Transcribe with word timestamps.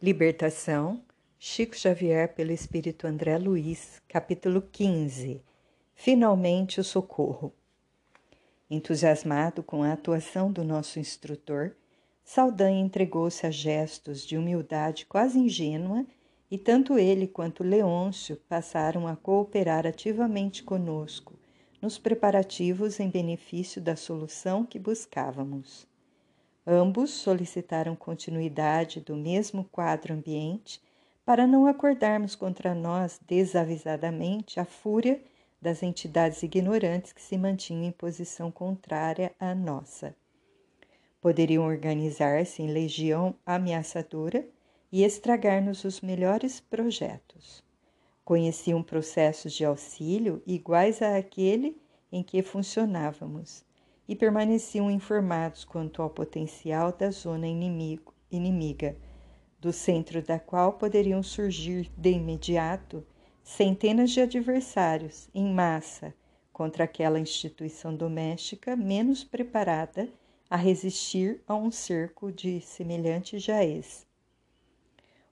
Libertação, 0.00 1.02
Chico 1.40 1.76
Xavier 1.76 2.32
pelo 2.32 2.52
Espírito 2.52 3.04
André 3.04 3.36
Luiz, 3.36 4.00
capítulo 4.06 4.62
15. 4.62 5.42
Finalmente 5.92 6.78
o 6.78 6.84
socorro. 6.84 7.52
Entusiasmado 8.70 9.60
com 9.60 9.82
a 9.82 9.92
atuação 9.92 10.52
do 10.52 10.62
nosso 10.62 11.00
instrutor, 11.00 11.74
Saldanha 12.22 12.80
entregou-se 12.80 13.44
a 13.44 13.50
gestos 13.50 14.24
de 14.24 14.38
humildade 14.38 15.04
quase 15.04 15.36
ingênua 15.36 16.06
e 16.48 16.56
tanto 16.56 16.96
ele 16.96 17.26
quanto 17.26 17.64
Leôncio 17.64 18.36
passaram 18.48 19.04
a 19.08 19.16
cooperar 19.16 19.84
ativamente 19.84 20.62
conosco 20.62 21.36
nos 21.82 21.98
preparativos 21.98 23.00
em 23.00 23.10
benefício 23.10 23.82
da 23.82 23.96
solução 23.96 24.64
que 24.64 24.78
buscávamos. 24.78 25.88
Ambos 26.70 27.08
solicitaram 27.12 27.96
continuidade 27.96 29.00
do 29.00 29.16
mesmo 29.16 29.64
quadro 29.64 30.12
ambiente 30.12 30.82
para 31.24 31.46
não 31.46 31.64
acordarmos 31.64 32.36
contra 32.36 32.74
nós 32.74 33.18
desavisadamente 33.26 34.60
a 34.60 34.66
fúria 34.66 35.18
das 35.62 35.82
entidades 35.82 36.42
ignorantes 36.42 37.14
que 37.14 37.22
se 37.22 37.38
mantinham 37.38 37.84
em 37.84 37.90
posição 37.90 38.50
contrária 38.50 39.34
à 39.40 39.54
nossa. 39.54 40.14
Poderiam 41.22 41.64
organizar-se 41.64 42.62
em 42.62 42.70
legião 42.70 43.34
ameaçadora 43.46 44.46
e 44.92 45.04
estragar-nos 45.04 45.84
os 45.84 46.02
melhores 46.02 46.60
projetos. 46.60 47.64
Conheciam 48.26 48.82
processos 48.82 49.54
de 49.54 49.64
auxílio 49.64 50.42
iguais 50.46 51.00
àquele 51.00 51.80
em 52.12 52.22
que 52.22 52.42
funcionávamos 52.42 53.66
e 54.08 54.16
permaneciam 54.16 54.90
informados 54.90 55.64
quanto 55.64 56.00
ao 56.00 56.08
potencial 56.08 56.90
da 56.90 57.10
zona 57.10 57.46
inimigo, 57.46 58.14
inimiga, 58.30 58.96
do 59.60 59.70
centro 59.70 60.22
da 60.22 60.38
qual 60.38 60.72
poderiam 60.72 61.22
surgir 61.22 61.90
de 61.94 62.12
imediato 62.12 63.06
centenas 63.42 64.10
de 64.10 64.20
adversários 64.20 65.28
em 65.34 65.52
massa 65.52 66.14
contra 66.52 66.84
aquela 66.84 67.20
instituição 67.20 67.94
doméstica 67.94 68.74
menos 68.74 69.22
preparada 69.22 70.08
a 70.48 70.56
resistir 70.56 71.42
a 71.46 71.54
um 71.54 71.70
cerco 71.70 72.32
de 72.32 72.60
semelhante 72.62 73.38
jaez. 73.38 74.06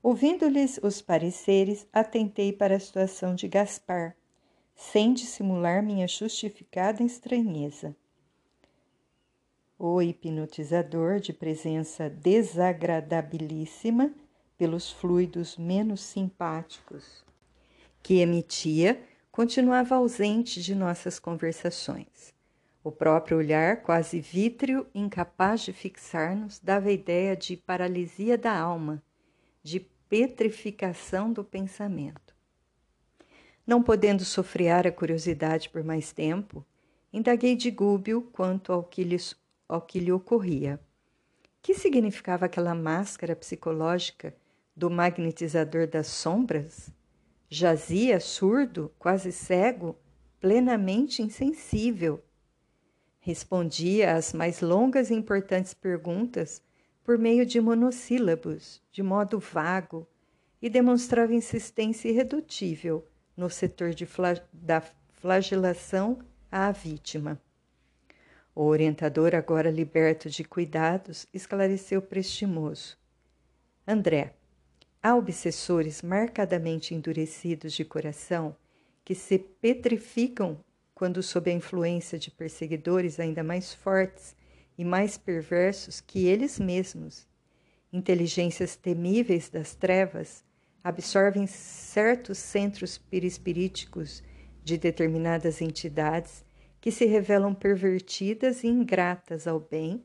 Ouvindo-lhes 0.02 0.78
os 0.83 1.00
pareceres, 1.00 1.86
atentei 1.92 2.52
para 2.52 2.77
a 2.77 2.80
situação 2.80 3.34
de 3.34 3.48
Gaspar, 3.48 4.14
sem 4.74 5.14
dissimular 5.14 5.83
minha 5.83 6.06
justificada 6.06 7.02
estranheza 7.02 7.96
o 9.78 10.00
hipnotizador 10.00 11.20
de 11.20 11.32
presença 11.32 12.08
desagradabilíssima 12.08 14.12
pelos 14.56 14.91
fluidos 14.91 15.56
menos 15.56 16.00
simpáticos 16.00 17.24
que 18.02 18.20
emitia 18.20 19.02
continuava 19.33 19.96
ausente 19.96 20.62
de 20.62 20.74
nossas 20.74 21.18
conversações. 21.18 22.33
O 22.83 22.92
próprio 22.92 23.36
olhar, 23.36 23.83
quase 23.83 24.20
vítreo, 24.20 24.86
incapaz 24.94 25.62
de 25.62 25.72
fixar-nos, 25.72 26.61
dava 26.61 26.88
a 26.88 26.92
ideia 26.92 27.36
de 27.36 27.56
paralisia 27.56 28.38
da 28.38 28.56
alma, 28.56 29.02
de 29.61 29.80
petrificação 30.08 31.33
do 31.33 31.42
pensamento. 31.42 32.34
Não 33.66 33.83
podendo 33.83 34.24
sofrear 34.24 34.86
a 34.86 34.92
curiosidade 34.92 35.68
por 35.68 35.83
mais 35.83 36.12
tempo, 36.12 36.64
indaguei 37.12 37.56
de 37.56 37.72
Gúbio 37.72 38.22
quanto 38.33 38.72
ao 38.72 38.84
que 38.84 39.02
lhes 39.02 39.36
ao 39.69 39.81
que 39.81 39.98
lhe 39.98 40.12
ocorria. 40.12 40.81
Que 41.62 41.75
significava 41.75 42.47
aquela 42.47 42.75
máscara 42.75 43.34
psicológica 43.34 44.34
do 44.75 44.91
magnetizador 44.91 45.86
das 45.86 46.06
sombras? 46.06 46.91
Jazia 47.48 48.20
surdo, 48.20 48.92
quase 48.98 49.33
cego, 49.33 49.97
plenamente 50.41 51.23
insensível. 51.23 52.23
Respondia 53.20 54.14
às 54.14 54.33
mais 54.33 54.61
longas 54.61 55.11
e 55.11 55.14
importantes 55.14 55.74
perguntas 55.74 56.63
por 57.02 57.19
meio 57.19 57.46
de 57.46 57.61
monossílabos, 57.61 58.83
de 58.90 59.02
modo 59.02 59.39
vago, 59.39 60.07
e 60.61 60.69
demonstrava 60.69 61.35
insistência 61.35 62.08
irredutível 62.08 63.07
no 63.36 63.51
setor 63.51 63.95
flag 64.07 64.40
da 64.52 64.80
flagelação 65.11 66.19
à 66.51 66.70
vítima. 66.73 67.40
O 68.58 68.64
orientador, 68.64 69.34
agora 69.34 69.70
liberto 69.70 70.30
de 70.30 70.42
cuidados, 70.42 71.27
esclareceu 71.30 72.00
prestimoso. 72.00 72.96
André, 73.86 74.33
há 75.02 75.14
obsessores 75.14 76.00
marcadamente 76.00 76.95
endurecidos 76.95 77.74
de 77.74 77.84
coração 77.84 78.56
que 79.05 79.14
se 79.14 79.39
petrificam 79.39 80.58
quando 80.95 81.22
sob 81.22 81.50
a 81.50 81.55
influência 81.55 82.18
de 82.18 82.30
perseguidores 82.30 83.20
ainda 83.20 83.45
mais 83.45 83.74
fortes 83.74 84.34
e 84.78 84.86
mais 84.86 85.18
perversos 85.18 86.00
que 86.00 86.27
eles 86.27 86.58
mesmos. 86.58 87.28
Inteligências 87.92 88.74
temíveis 88.74 89.50
das 89.50 89.74
trevas 89.74 90.42
absorvem 90.83 91.46
certos 91.46 92.39
centros 92.39 92.96
perispiríticos 92.96 94.22
de 94.64 94.78
determinadas 94.78 95.61
entidades 95.61 96.45
que 96.86 96.92
se 96.92 97.05
revelam 97.05 97.52
pervertidas 97.52 98.63
e 98.63 98.69
ingratas 98.69 99.48
ao 99.48 99.58
bem 99.58 100.05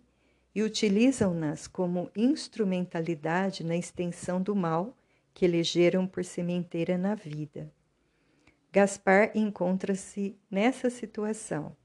e 0.56 0.64
utilizam-nas 0.64 1.68
como 1.68 2.09
instrumentalidade 2.16 3.64
na 3.64 3.78
extensão 3.78 4.42
do 4.42 4.56
mal 4.56 4.97
que 5.31 5.46
elegeram 5.46 6.08
por 6.08 6.25
sementeira 6.25 6.97
na 6.97 7.14
vida. 7.14 7.72
Gaspar 8.72 9.30
encontra-se 9.36 10.36
nessa 10.50 10.90
situação. 10.90 11.78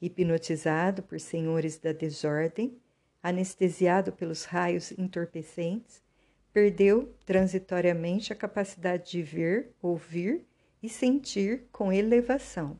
Hipnotizado 0.00 1.02
por 1.02 1.18
senhores 1.18 1.76
da 1.76 1.90
desordem, 1.92 2.78
anestesiado 3.20 4.12
pelos 4.12 4.44
raios 4.44 4.92
entorpecentes, 4.92 6.00
perdeu 6.52 7.12
transitoriamente 7.26 8.32
a 8.32 8.36
capacidade 8.36 9.10
de 9.10 9.20
ver, 9.20 9.72
ouvir 9.82 10.46
e 10.80 10.88
sentir 10.88 11.64
com 11.72 11.92
elevação 11.92 12.78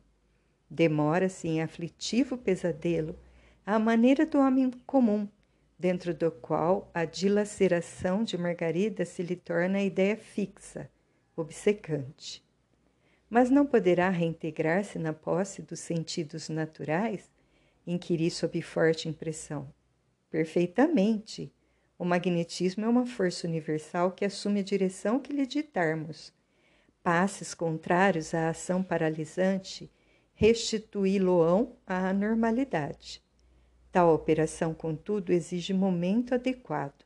demora-se 0.73 1.47
em 1.47 1.61
aflitivo 1.61 2.35
pesadelo 2.35 3.15
à 3.63 3.77
maneira 3.77 4.25
do 4.25 4.39
homem 4.39 4.71
comum, 4.87 5.29
dentro 5.77 6.13
do 6.15 6.31
qual 6.31 6.89
a 6.93 7.05
dilaceração 7.05 8.23
de 8.23 8.37
Margarida 8.37 9.05
se 9.05 9.21
lhe 9.21 9.35
torna 9.35 9.83
ideia 9.83 10.17
fixa, 10.17 10.89
obcecante. 11.35 12.43
Mas 13.29 13.51
não 13.51 13.65
poderá 13.65 14.09
reintegrar-se 14.09 14.97
na 14.97 15.13
posse 15.13 15.61
dos 15.61 15.79
sentidos 15.79 16.49
naturais? 16.49 17.31
Inquiri 17.85 18.31
sob 18.31 18.59
forte 18.61 19.07
impressão. 19.07 19.71
Perfeitamente. 20.29 21.53
O 21.99 22.05
magnetismo 22.05 22.83
é 22.83 22.87
uma 22.87 23.05
força 23.05 23.47
universal 23.47 24.11
que 24.11 24.25
assume 24.25 24.61
a 24.61 24.63
direção 24.63 25.19
que 25.19 25.33
lhe 25.33 25.45
ditarmos. 25.45 26.33
Passes 27.03 27.53
contrários 27.53 28.33
à 28.33 28.49
ação 28.49 28.81
paralisante 28.81 29.91
restituí-lo-ão 30.33 31.75
à 31.85 32.11
normalidade. 32.13 33.21
Tal 33.91 34.13
operação, 34.13 34.73
contudo, 34.73 35.31
exige 35.31 35.73
momento 35.73 36.33
adequado. 36.33 37.05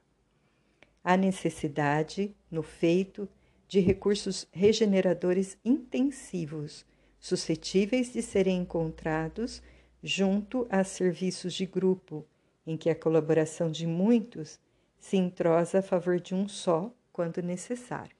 Há 1.03 1.17
necessidade, 1.17 2.35
no 2.49 2.63
feito, 2.63 3.27
de 3.67 3.79
recursos 3.79 4.47
regeneradores 4.51 5.57
intensivos, 5.63 6.85
suscetíveis 7.19 8.13
de 8.13 8.21
serem 8.21 8.61
encontrados 8.61 9.61
junto 10.01 10.65
a 10.69 10.83
serviços 10.83 11.53
de 11.53 11.65
grupo, 11.65 12.25
em 12.65 12.77
que 12.77 12.89
a 12.89 12.95
colaboração 12.95 13.69
de 13.69 13.85
muitos 13.85 14.59
se 14.99 15.17
entrosa 15.17 15.79
a 15.79 15.81
favor 15.81 16.19
de 16.19 16.33
um 16.33 16.47
só, 16.47 16.93
quando 17.11 17.41
necessário. 17.41 18.16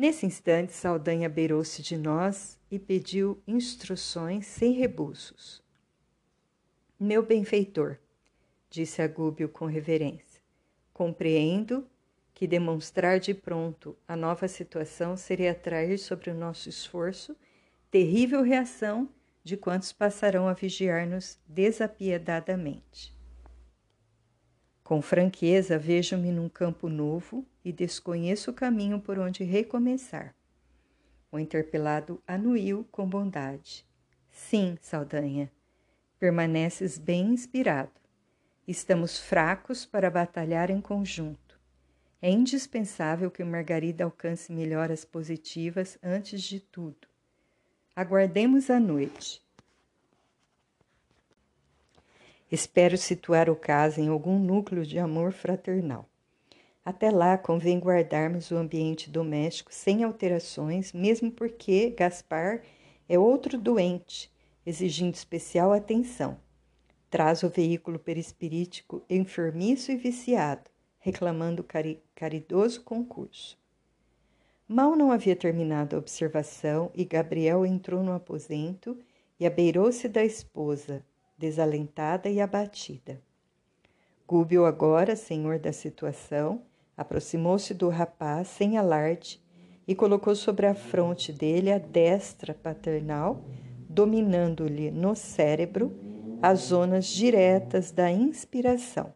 Nesse 0.00 0.24
instante, 0.24 0.72
Saldanha 0.72 1.28
beirou-se 1.28 1.82
de 1.82 1.94
nós 1.94 2.58
e 2.70 2.78
pediu 2.78 3.38
instruções 3.46 4.46
sem 4.46 4.72
rebuços. 4.72 5.62
Meu 6.98 7.22
benfeitor, 7.22 7.98
disse 8.70 9.02
Agúbio 9.02 9.46
com 9.46 9.66
reverência, 9.66 10.40
compreendo 10.90 11.86
que 12.32 12.46
demonstrar 12.46 13.20
de 13.20 13.34
pronto 13.34 13.94
a 14.08 14.16
nova 14.16 14.48
situação 14.48 15.18
seria 15.18 15.50
atrair 15.52 15.98
sobre 15.98 16.30
o 16.30 16.34
nosso 16.34 16.70
esforço 16.70 17.36
terrível 17.90 18.40
reação 18.40 19.06
de 19.44 19.54
quantos 19.54 19.92
passarão 19.92 20.48
a 20.48 20.54
vigiar-nos 20.54 21.38
desapiedadamente. 21.46 23.19
Com 24.90 25.00
franqueza, 25.00 25.78
vejo-me 25.78 26.32
num 26.32 26.48
campo 26.48 26.88
novo 26.88 27.46
e 27.64 27.72
desconheço 27.72 28.50
o 28.50 28.52
caminho 28.52 29.00
por 29.00 29.20
onde 29.20 29.44
recomeçar. 29.44 30.34
O 31.30 31.38
interpelado 31.38 32.20
anuiu 32.26 32.84
com 32.90 33.08
bondade. 33.08 33.86
Sim, 34.32 34.76
Saldanha, 34.80 35.48
permaneces 36.18 36.98
bem 36.98 37.28
inspirado. 37.28 37.92
Estamos 38.66 39.16
fracos 39.16 39.86
para 39.86 40.10
batalhar 40.10 40.70
em 40.70 40.80
conjunto. 40.80 41.56
É 42.20 42.28
indispensável 42.28 43.30
que 43.30 43.44
Margarida 43.44 44.02
alcance 44.02 44.52
melhoras 44.52 45.04
positivas 45.04 46.00
antes 46.02 46.42
de 46.42 46.58
tudo. 46.58 47.06
Aguardemos 47.94 48.68
a 48.68 48.80
noite. 48.80 49.40
Espero 52.50 52.98
situar 52.98 53.48
o 53.48 53.54
caso 53.54 54.00
em 54.00 54.08
algum 54.08 54.38
núcleo 54.38 54.84
de 54.84 54.98
amor 54.98 55.32
fraternal. 55.32 56.08
Até 56.84 57.10
lá, 57.10 57.38
convém 57.38 57.78
guardarmos 57.78 58.50
o 58.50 58.56
ambiente 58.56 59.08
doméstico 59.08 59.72
sem 59.72 60.02
alterações, 60.02 60.92
mesmo 60.92 61.30
porque 61.30 61.90
Gaspar 61.90 62.62
é 63.08 63.18
outro 63.18 63.56
doente, 63.56 64.32
exigindo 64.66 65.14
especial 65.14 65.72
atenção. 65.72 66.38
Traz 67.08 67.42
o 67.42 67.48
veículo 67.48 67.98
perispirítico 67.98 69.02
enfermiço 69.08 69.92
e 69.92 69.96
viciado, 69.96 70.70
reclamando 70.98 71.62
cari 71.62 72.02
caridoso 72.14 72.82
concurso. 72.82 73.56
Mal 74.66 74.96
não 74.96 75.12
havia 75.12 75.36
terminado 75.36 75.94
a 75.94 75.98
observação 75.98 76.90
e 76.94 77.04
Gabriel 77.04 77.66
entrou 77.66 78.02
no 78.02 78.12
aposento 78.12 78.98
e 79.38 79.46
abeirou-se 79.46 80.08
da 80.08 80.24
esposa, 80.24 81.04
desalentada 81.40 82.28
e 82.28 82.40
abatida. 82.40 83.20
Gúbio, 84.28 84.64
agora 84.64 85.16
senhor 85.16 85.58
da 85.58 85.72
situação, 85.72 86.62
aproximou-se 86.96 87.74
do 87.74 87.88
rapaz 87.88 88.46
sem 88.46 88.76
alarde 88.76 89.40
e 89.88 89.94
colocou 89.94 90.36
sobre 90.36 90.66
a 90.66 90.74
fronte 90.74 91.32
dele 91.32 91.72
a 91.72 91.78
destra 91.78 92.54
paternal, 92.54 93.42
dominando-lhe 93.88 94.90
no 94.90 95.16
cérebro 95.16 95.92
as 96.40 96.60
zonas 96.60 97.06
diretas 97.06 97.90
da 97.90 98.10
inspiração 98.12 99.12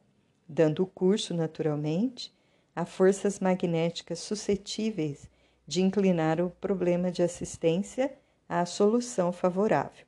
dando 0.49 0.87
curso 0.87 1.35
naturalmente 1.35 2.33
a 2.75 2.85
forças 2.85 3.41
magnéticas 3.41 4.19
suscetíveis 4.19 5.29
de 5.67 5.83
inclinar 5.83 6.41
o 6.41 6.51
problema 6.51 7.11
de 7.11 7.23
assistência 7.23 8.13
à 8.49 8.67
solução 8.67 9.33
favorável. 9.33 10.05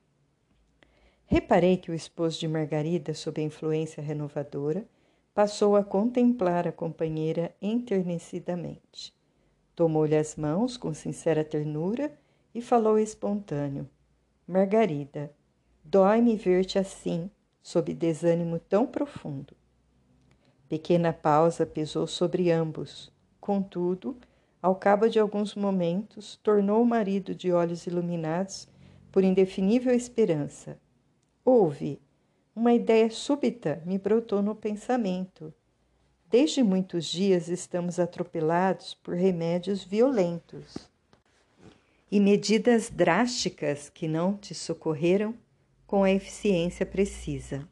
Reparei 1.26 1.76
que 1.76 1.90
o 1.90 1.94
esposo 1.94 2.38
de 2.38 2.46
Margarida, 2.46 3.12
sob 3.12 3.40
a 3.40 3.44
influência 3.44 4.00
renovadora, 4.00 4.86
passou 5.34 5.74
a 5.74 5.82
contemplar 5.82 6.68
a 6.68 6.72
companheira 6.72 7.52
enternecidamente. 7.60 9.12
Tomou-lhe 9.74 10.16
as 10.16 10.36
mãos 10.36 10.76
com 10.76 10.94
sincera 10.94 11.44
ternura 11.44 12.16
e 12.54 12.62
falou 12.62 12.96
espontâneo: 12.96 13.88
Margarida, 14.46 15.32
dói-me 15.84 16.36
ver-te 16.36 16.78
assim, 16.78 17.28
sob 17.60 17.92
desânimo 17.92 18.60
tão 18.60 18.86
profundo. 18.86 19.54
Pequena 20.68 21.12
pausa 21.12 21.66
pesou 21.66 22.06
sobre 22.06 22.52
ambos. 22.52 23.12
Contudo, 23.40 24.16
ao 24.62 24.76
cabo 24.76 25.08
de 25.08 25.18
alguns 25.18 25.54
momentos, 25.56 26.36
tornou 26.42 26.82
o 26.82 26.86
marido 26.86 27.34
de 27.34 27.52
olhos 27.52 27.86
iluminados 27.86 28.68
por 29.10 29.24
indefinível 29.24 29.92
esperança. 29.92 30.78
Houve. 31.48 32.02
Uma 32.56 32.74
ideia 32.74 33.08
súbita 33.08 33.80
me 33.86 33.98
brotou 33.98 34.42
no 34.42 34.52
pensamento. 34.52 35.54
Desde 36.28 36.60
muitos 36.60 37.04
dias 37.04 37.48
estamos 37.48 38.00
atropelados 38.00 38.94
por 38.94 39.14
remédios 39.14 39.84
violentos 39.84 40.74
e 42.10 42.18
medidas 42.18 42.90
drásticas 42.90 43.88
que 43.88 44.08
não 44.08 44.36
te 44.36 44.56
socorreram 44.56 45.36
com 45.86 46.02
a 46.02 46.10
eficiência 46.10 46.84
precisa. 46.84 47.68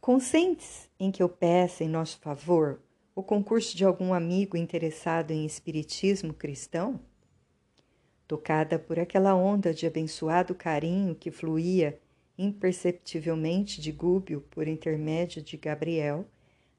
Consentes 0.00 0.90
em 0.98 1.12
que 1.12 1.22
eu 1.22 1.28
peça 1.28 1.84
em 1.84 1.88
nosso 1.88 2.18
favor 2.18 2.80
o 3.14 3.22
concurso 3.22 3.76
de 3.76 3.84
algum 3.84 4.12
amigo 4.12 4.56
interessado 4.56 5.30
em 5.30 5.46
espiritismo 5.46 6.34
cristão? 6.34 6.98
Tocada 8.26 8.80
por 8.80 8.98
aquela 8.98 9.32
onda 9.36 9.72
de 9.72 9.86
abençoado 9.86 10.56
carinho 10.56 11.14
que 11.14 11.30
fluía 11.30 12.00
imperceptivelmente 12.38 13.80
de 13.80 13.92
Gúbio 13.92 14.42
por 14.50 14.68
intermédio 14.68 15.42
de 15.42 15.56
Gabriel, 15.56 16.26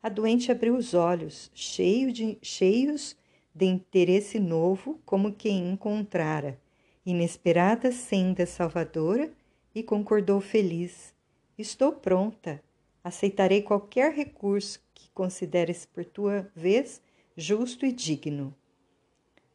a 0.02 0.10
doente 0.10 0.52
abriu 0.52 0.76
os 0.76 0.94
olhos, 0.94 1.52
cheio 1.54 2.12
de, 2.12 2.38
cheios 2.42 3.16
de 3.54 3.66
interesse 3.66 4.40
novo, 4.40 5.00
como 5.06 5.34
quem 5.34 5.72
encontrara 5.72 6.60
inesperada 7.06 7.92
senda 7.92 8.46
salvadora, 8.46 9.32
e 9.74 9.82
concordou 9.82 10.42
feliz: 10.42 11.14
Estou 11.58 11.94
pronta 11.94 12.62
aceitarei 13.04 13.62
qualquer 13.62 14.12
recurso 14.12 14.82
que 14.94 15.10
consideres 15.12 15.86
por 15.86 16.04
tua 16.04 16.52
vez 16.54 17.02
justo 17.38 17.86
e 17.86 17.92
digno. 17.92 18.54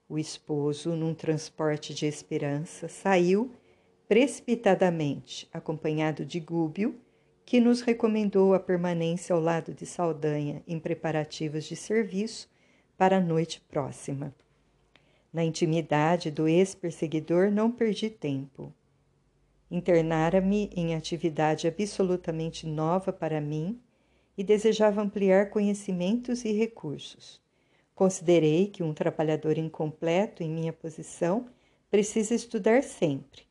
O 0.08 0.18
esposo, 0.18 0.96
num 0.96 1.14
transporte 1.14 1.92
de 1.92 2.06
esperança, 2.06 2.88
saiu 2.88 3.52
precipitadamente, 4.12 5.48
acompanhado 5.50 6.22
de 6.22 6.38
Gúbio, 6.38 7.00
que 7.46 7.58
nos 7.58 7.80
recomendou 7.80 8.52
a 8.52 8.60
permanência 8.60 9.34
ao 9.34 9.40
lado 9.40 9.72
de 9.72 9.86
Saldanha 9.86 10.62
em 10.68 10.78
preparativos 10.78 11.64
de 11.64 11.74
serviço 11.74 12.46
para 12.94 13.16
a 13.16 13.20
noite 13.22 13.62
próxima. 13.70 14.34
Na 15.32 15.42
intimidade 15.42 16.30
do 16.30 16.46
ex-perseguidor 16.46 17.50
não 17.50 17.70
perdi 17.72 18.10
tempo. 18.10 18.70
Internara-me 19.70 20.68
em 20.76 20.94
atividade 20.94 21.66
absolutamente 21.66 22.66
nova 22.66 23.14
para 23.14 23.40
mim 23.40 23.80
e 24.36 24.44
desejava 24.44 25.00
ampliar 25.00 25.48
conhecimentos 25.48 26.44
e 26.44 26.52
recursos. 26.52 27.40
Considerei 27.94 28.66
que 28.66 28.82
um 28.82 28.92
trabalhador 28.92 29.56
incompleto 29.56 30.42
em 30.42 30.50
minha 30.50 30.70
posição 30.70 31.46
precisa 31.90 32.34
estudar 32.34 32.82
sempre. 32.82 33.50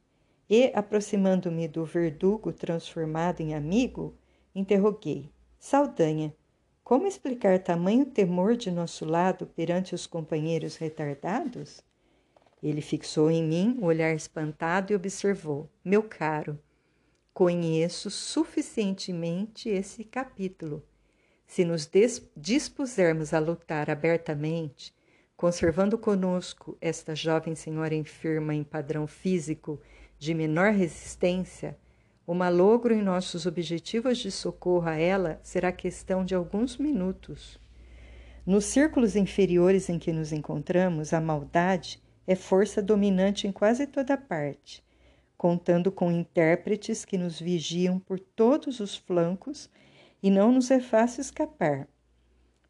E, 0.53 0.69
aproximando-me 0.75 1.65
do 1.65 1.85
verdugo 1.85 2.51
transformado 2.51 3.39
em 3.39 3.55
amigo, 3.55 4.13
interroguei: 4.53 5.31
Saldanha, 5.57 6.35
como 6.83 7.07
explicar 7.07 7.57
tamanho 7.57 8.05
temor 8.05 8.57
de 8.57 8.69
nosso 8.69 9.05
lado 9.05 9.47
perante 9.47 9.95
os 9.95 10.05
companheiros 10.05 10.75
retardados? 10.75 11.81
Ele 12.61 12.81
fixou 12.81 13.31
em 13.31 13.41
mim 13.41 13.77
o 13.79 13.85
olhar 13.85 14.13
espantado 14.13 14.91
e 14.91 14.95
observou: 14.97 15.69
Meu 15.85 16.03
caro, 16.03 16.59
conheço 17.33 18.11
suficientemente 18.11 19.69
esse 19.69 20.03
capítulo. 20.03 20.83
Se 21.47 21.63
nos 21.63 21.89
dispusermos 22.35 23.33
a 23.33 23.39
lutar 23.39 23.89
abertamente, 23.89 24.93
conservando 25.37 25.97
conosco 25.97 26.77
esta 26.81 27.15
jovem 27.15 27.55
senhora 27.55 27.95
enferma 27.95 28.53
em 28.53 28.65
padrão 28.65 29.07
físico 29.07 29.79
de 30.21 30.35
menor 30.35 30.71
resistência, 30.71 31.75
o 32.27 32.35
malogro 32.35 32.93
em 32.93 33.01
nossos 33.01 33.47
objetivos 33.47 34.19
de 34.19 34.29
socorro 34.29 34.87
a 34.87 34.95
ela 34.95 35.39
será 35.41 35.71
questão 35.71 36.23
de 36.23 36.35
alguns 36.35 36.77
minutos. 36.77 37.59
Nos 38.45 38.65
círculos 38.65 39.15
inferiores 39.15 39.89
em 39.89 39.97
que 39.97 40.13
nos 40.13 40.31
encontramos, 40.31 41.11
a 41.11 41.19
maldade 41.19 41.99
é 42.27 42.35
força 42.35 42.83
dominante 42.83 43.47
em 43.47 43.51
quase 43.51 43.87
toda 43.87 44.15
parte, 44.15 44.83
contando 45.35 45.91
com 45.91 46.11
intérpretes 46.11 47.03
que 47.03 47.17
nos 47.17 47.39
vigiam 47.39 47.97
por 47.97 48.19
todos 48.19 48.79
os 48.79 48.95
flancos 48.95 49.71
e 50.21 50.29
não 50.29 50.51
nos 50.51 50.69
é 50.69 50.79
fácil 50.79 51.21
escapar. 51.21 51.87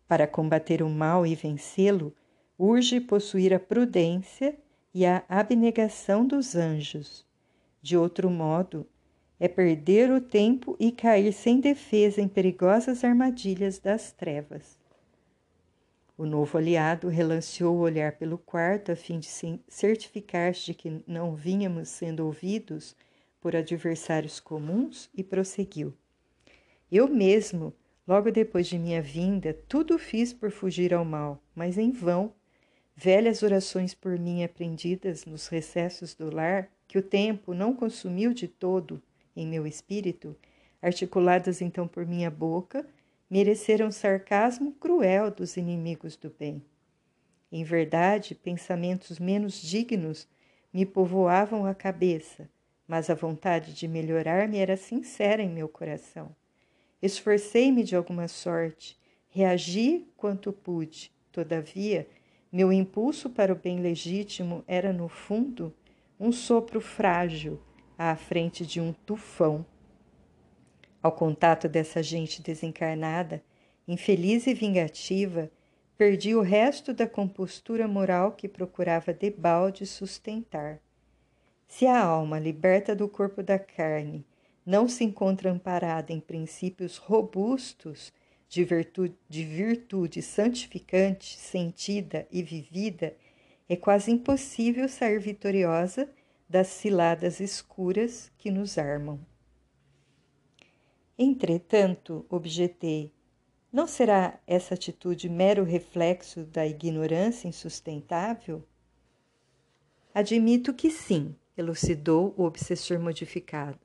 Para 0.08 0.26
combater 0.26 0.82
o 0.82 0.90
mal 0.90 1.28
e 1.28 1.36
vencê-lo, 1.36 2.16
urge 2.58 3.02
possuir 3.02 3.54
a 3.54 3.60
prudência 3.60 4.58
e 4.94 5.06
a 5.06 5.22
abnegação 5.28 6.26
dos 6.26 6.56
anjos. 6.56 7.30
De 7.82 7.98
outro 7.98 8.30
modo, 8.30 8.86
é 9.40 9.48
perder 9.48 10.12
o 10.12 10.22
tempo 10.22 10.76
e 10.80 10.92
cair 10.92 11.34
sem 11.34 11.60
defesa 11.60 12.22
em 12.22 12.28
perigosas 12.28 13.04
armadilhas 13.04 13.80
das 13.80 14.12
trevas. 14.12 14.80
O 16.16 16.28
novo 16.28 16.60
aliado 16.60 17.08
relanceou 17.08 17.76
o 17.76 17.80
olhar 17.80 18.12
pelo 18.12 18.38
quarto 18.38 18.92
a 18.92 18.96
fim 18.96 19.18
de 19.18 19.28
certificar-se 19.68 20.66
de 20.68 20.74
que 20.76 21.04
não 21.08 21.36
vínhamos 21.36 21.90
sendo 21.90 22.24
ouvidos 22.24 22.96
por 23.42 23.56
adversários 23.56 24.40
comuns 24.40 25.10
e 25.16 25.24
prosseguiu. 25.24 25.92
Eu 26.92 27.08
mesmo, 27.08 27.74
logo 28.08 28.30
depois 28.30 28.68
de 28.68 28.78
minha 28.78 29.02
vinda, 29.02 29.58
tudo 29.68 29.98
fiz 29.98 30.32
por 30.32 30.52
fugir 30.52 30.94
ao 30.94 31.04
mal, 31.04 31.42
mas 31.56 31.80
em 31.80 31.92
vão. 31.92 32.32
Velhas 32.96 33.42
orações 33.42 33.96
por 33.96 34.20
mim 34.20 34.44
aprendidas 34.44 35.26
nos 35.26 35.48
recessos 35.48 36.14
do 36.14 36.32
lar, 36.32 36.70
que 36.92 36.98
o 36.98 37.02
tempo 37.02 37.54
não 37.54 37.74
consumiu 37.74 38.34
de 38.34 38.50
todo 38.50 39.02
em 39.34 39.48
meu 39.48 39.66
espírito, 39.66 40.36
articuladas 40.82 41.62
então 41.62 41.88
por 41.88 42.06
minha 42.06 42.30
boca, 42.30 42.86
mereceram 43.30 43.90
sarcasmo 43.90 44.74
cruel 44.74 45.32
dos 45.32 45.56
inimigos 45.56 46.18
do 46.18 46.30
bem. 46.38 46.62
Em 47.50 47.64
verdade, 47.64 48.36
pensamentos 48.36 49.20
menos 49.20 49.62
dignos 49.62 50.28
me 50.74 50.86
povoavam 50.86 51.66
a 51.66 51.74
cabeça, 51.74 52.50
mas 52.86 53.10
a 53.10 53.16
vontade 53.16 53.74
de 53.74 53.88
melhorar-me 53.88 54.58
era 54.58 54.76
sincera 54.76 55.42
em 55.42 55.50
meu 55.50 55.70
coração. 55.70 56.36
Esforcei-me 57.02 57.86
de 57.86 57.96
alguma 57.96 58.28
sorte, 58.28 59.00
Reagi 59.30 60.08
quanto 60.18 60.52
pude, 60.52 61.10
todavia, 61.32 62.06
meu 62.52 62.70
impulso 62.70 63.30
para 63.30 63.54
o 63.54 63.56
bem 63.56 63.80
legítimo 63.80 64.62
era, 64.68 64.92
no 64.92 65.08
fundo, 65.08 65.74
um 66.22 66.32
sopro 66.32 66.80
frágil 66.80 67.60
à 67.98 68.16
frente 68.16 68.64
de 68.64 68.80
um 68.80 68.94
tufão. 68.94 69.66
Ao 71.02 71.12
contato 71.12 71.68
dessa 71.68 72.04
gente 72.04 72.44
desencarnada, 72.44 73.44
infeliz 73.88 74.46
e 74.46 74.54
vingativa, 74.54 75.50
perdi 75.98 76.36
o 76.36 76.42
resto 76.42 76.94
da 76.94 77.08
compostura 77.08 77.88
moral 77.88 78.34
que 78.34 78.48
procurava 78.48 79.12
debalde 79.12 79.88
sustentar. 79.88 80.80
Se 81.68 81.88
a 81.88 82.00
alma, 82.00 82.38
liberta 82.38 82.96
do 82.96 83.10
corpo 83.10 83.42
da 83.42 83.58
carne, 83.58 84.24
não 84.64 84.88
se 84.88 85.04
encontra 85.04 85.52
amparada 85.52 86.14
em 86.14 86.20
princípios 86.20 86.98
robustos 86.98 88.14
de 88.48 88.64
virtude, 88.64 89.16
de 89.28 89.44
virtude 89.44 90.22
santificante, 90.22 91.36
sentida 91.36 92.28
e 92.32 92.44
vivida, 92.44 93.16
é 93.72 93.76
quase 93.78 94.12
impossível 94.12 94.90
sair 94.90 95.18
vitoriosa 95.18 96.14
das 96.50 96.68
ciladas 96.68 97.40
escuras 97.40 98.30
que 98.38 98.52
nos 98.52 98.78
armam. 98.78 99.18
Entretanto, 101.18 102.26
objetei, 102.30 103.14
não 103.72 103.88
será 103.88 104.38
essa 104.46 104.74
atitude 104.74 105.30
mero 105.30 105.64
reflexo 105.64 106.44
da 106.44 106.68
ignorância 106.68 107.48
insustentável? 107.48 108.62
Admito 110.14 110.74
que 110.74 110.92
sim, 110.92 111.34
elucidou 111.56 112.34
o 112.36 112.44
obsessor 112.44 113.00
modificado, 113.00 113.80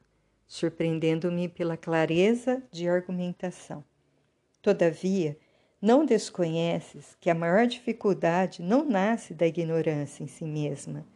surpreendendo-me 0.49 1.49
pela 1.49 1.77
clareza 1.77 2.61
de 2.73 2.89
argumentação. 2.89 3.85
Todavia, 4.61 5.39
não 5.81 6.05
desconheces 6.05 7.17
que 7.21 7.29
a 7.29 7.35
maior 7.35 7.67
dificuldade 7.67 8.63
não 8.63 8.85
nasce 8.85 9.35
da 9.35 9.47
ignorância 9.47 10.25
em 10.25 10.27
si 10.27 10.45
mesma, 10.45 11.07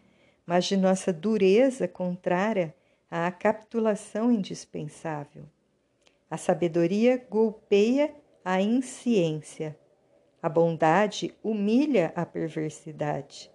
mas 0.47 0.67
de 0.67 0.77
nossa 0.77 1.13
dureza 1.13 1.89
contrária 1.89 2.75
à 3.11 3.31
capitulação 3.31 4.31
indispensável. 4.31 5.45
A 6.31 6.37
sabedoria 6.37 7.25
golpeia 7.29 8.15
a 8.45 8.61
insciência. 8.61 9.77
A 10.43 10.49
bondade 10.49 11.35
humilha 11.43 12.13
a 12.15 12.25
perversidade. 12.25 13.51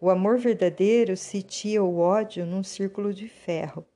O 0.00 0.10
amor 0.10 0.38
verdadeiro 0.38 1.16
sitia 1.16 1.82
o 1.82 1.98
ódio 1.98 2.44
num 2.44 2.62
círculo 2.62 3.12
de 3.12 3.28
ferro. 3.28 3.86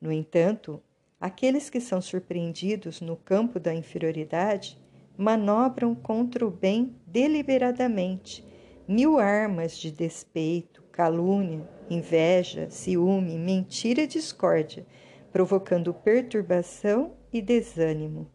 No 0.00 0.12
entanto, 0.12 0.82
Aqueles 1.18 1.70
que 1.70 1.80
são 1.80 2.00
surpreendidos 2.00 3.00
no 3.00 3.16
campo 3.16 3.58
da 3.58 3.74
inferioridade 3.74 4.78
manobram 5.16 5.94
contra 5.94 6.46
o 6.46 6.50
bem 6.50 6.94
deliberadamente 7.06 8.46
mil 8.88 9.18
armas 9.18 9.76
de 9.76 9.90
despeito, 9.90 10.82
calúnia, 10.92 11.68
inveja, 11.90 12.70
ciúme, 12.70 13.36
mentira 13.36 14.02
e 14.02 14.06
discórdia, 14.06 14.86
provocando 15.32 15.92
perturbação 15.92 17.14
e 17.32 17.42
desânimo. 17.42 18.30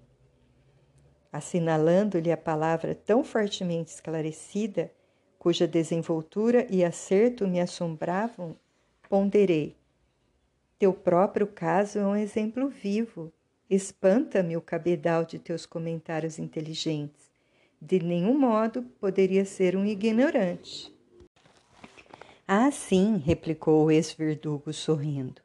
Assinalando-lhe 1.32 2.32
a 2.32 2.38
palavra 2.38 2.94
tão 2.94 3.24
fortemente 3.24 3.92
esclarecida, 3.92 4.92
cuja 5.40 5.66
desenvoltura 5.66 6.68
e 6.70 6.84
acerto 6.84 7.48
me 7.48 7.62
assombravam, 7.62 8.56
ponderei. 9.10 9.78
Teu 10.78 10.94
próprio 10.94 11.48
caso 11.48 12.00
é 12.00 12.06
um 12.06 12.16
exemplo 12.16 12.68
vivo. 12.68 13.32
Espanta-me 13.74 14.58
o 14.58 14.62
cabedal 14.62 15.24
de 15.24 15.40
teus 15.40 15.66
comentários 15.66 16.38
inteligentes. 16.38 17.32
De 17.82 18.04
nenhum 18.04 18.38
modo 18.38 18.84
poderia 19.00 19.46
ser 19.46 19.78
um 19.78 19.86
ignorante. 19.86 20.94
Ah, 22.46 22.70
sim, 22.70 23.16
replicou 23.16 23.86
o 23.86 23.90
ex-verdugo 23.90 24.74
sorrindo. 24.74 25.42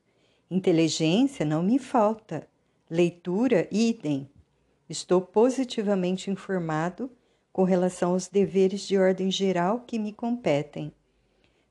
Inteligência 0.50 1.46
não 1.46 1.62
me 1.62 1.78
falta. 1.78 2.48
Leitura, 2.90 3.68
idem. 3.70 4.28
Estou 4.90 5.20
positivamente 5.20 6.28
informado 6.28 7.08
com 7.52 7.62
relação 7.62 8.10
aos 8.10 8.26
deveres 8.26 8.80
de 8.88 8.98
ordem 8.98 9.30
geral 9.30 9.84
que 9.86 10.00
me 10.00 10.12
competem. 10.12 10.92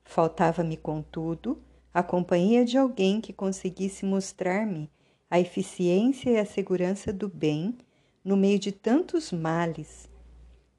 Faltava-me, 0.02 0.78
contudo, 0.78 1.62
a 1.92 2.02
companhia 2.02 2.64
de 2.64 2.78
alguém 2.78 3.20
que 3.20 3.34
conseguisse 3.34 4.06
mostrar-me 4.06 4.90
a 5.30 5.40
eficiência 5.40 6.30
e 6.30 6.38
a 6.38 6.46
segurança 6.46 7.12
do 7.12 7.28
bem 7.28 7.76
no 8.24 8.36
meio 8.36 8.58
de 8.58 8.72
tantos 8.72 9.32
males. 9.32 10.08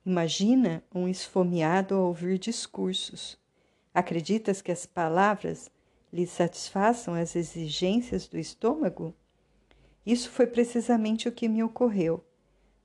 Imagina 0.05 0.83
um 0.93 1.07
esfomeado 1.07 1.95
a 1.95 1.99
ouvir 1.99 2.37
discursos. 2.37 3.37
Acreditas 3.93 4.61
que 4.61 4.71
as 4.71 4.85
palavras 4.85 5.69
lhe 6.11 6.25
satisfaçam 6.25 7.13
as 7.13 7.35
exigências 7.35 8.27
do 8.27 8.37
estômago? 8.37 9.13
Isso 10.05 10.29
foi 10.29 10.47
precisamente 10.47 11.27
o 11.27 11.31
que 11.31 11.49
me 11.49 11.61
ocorreu. 11.63 12.23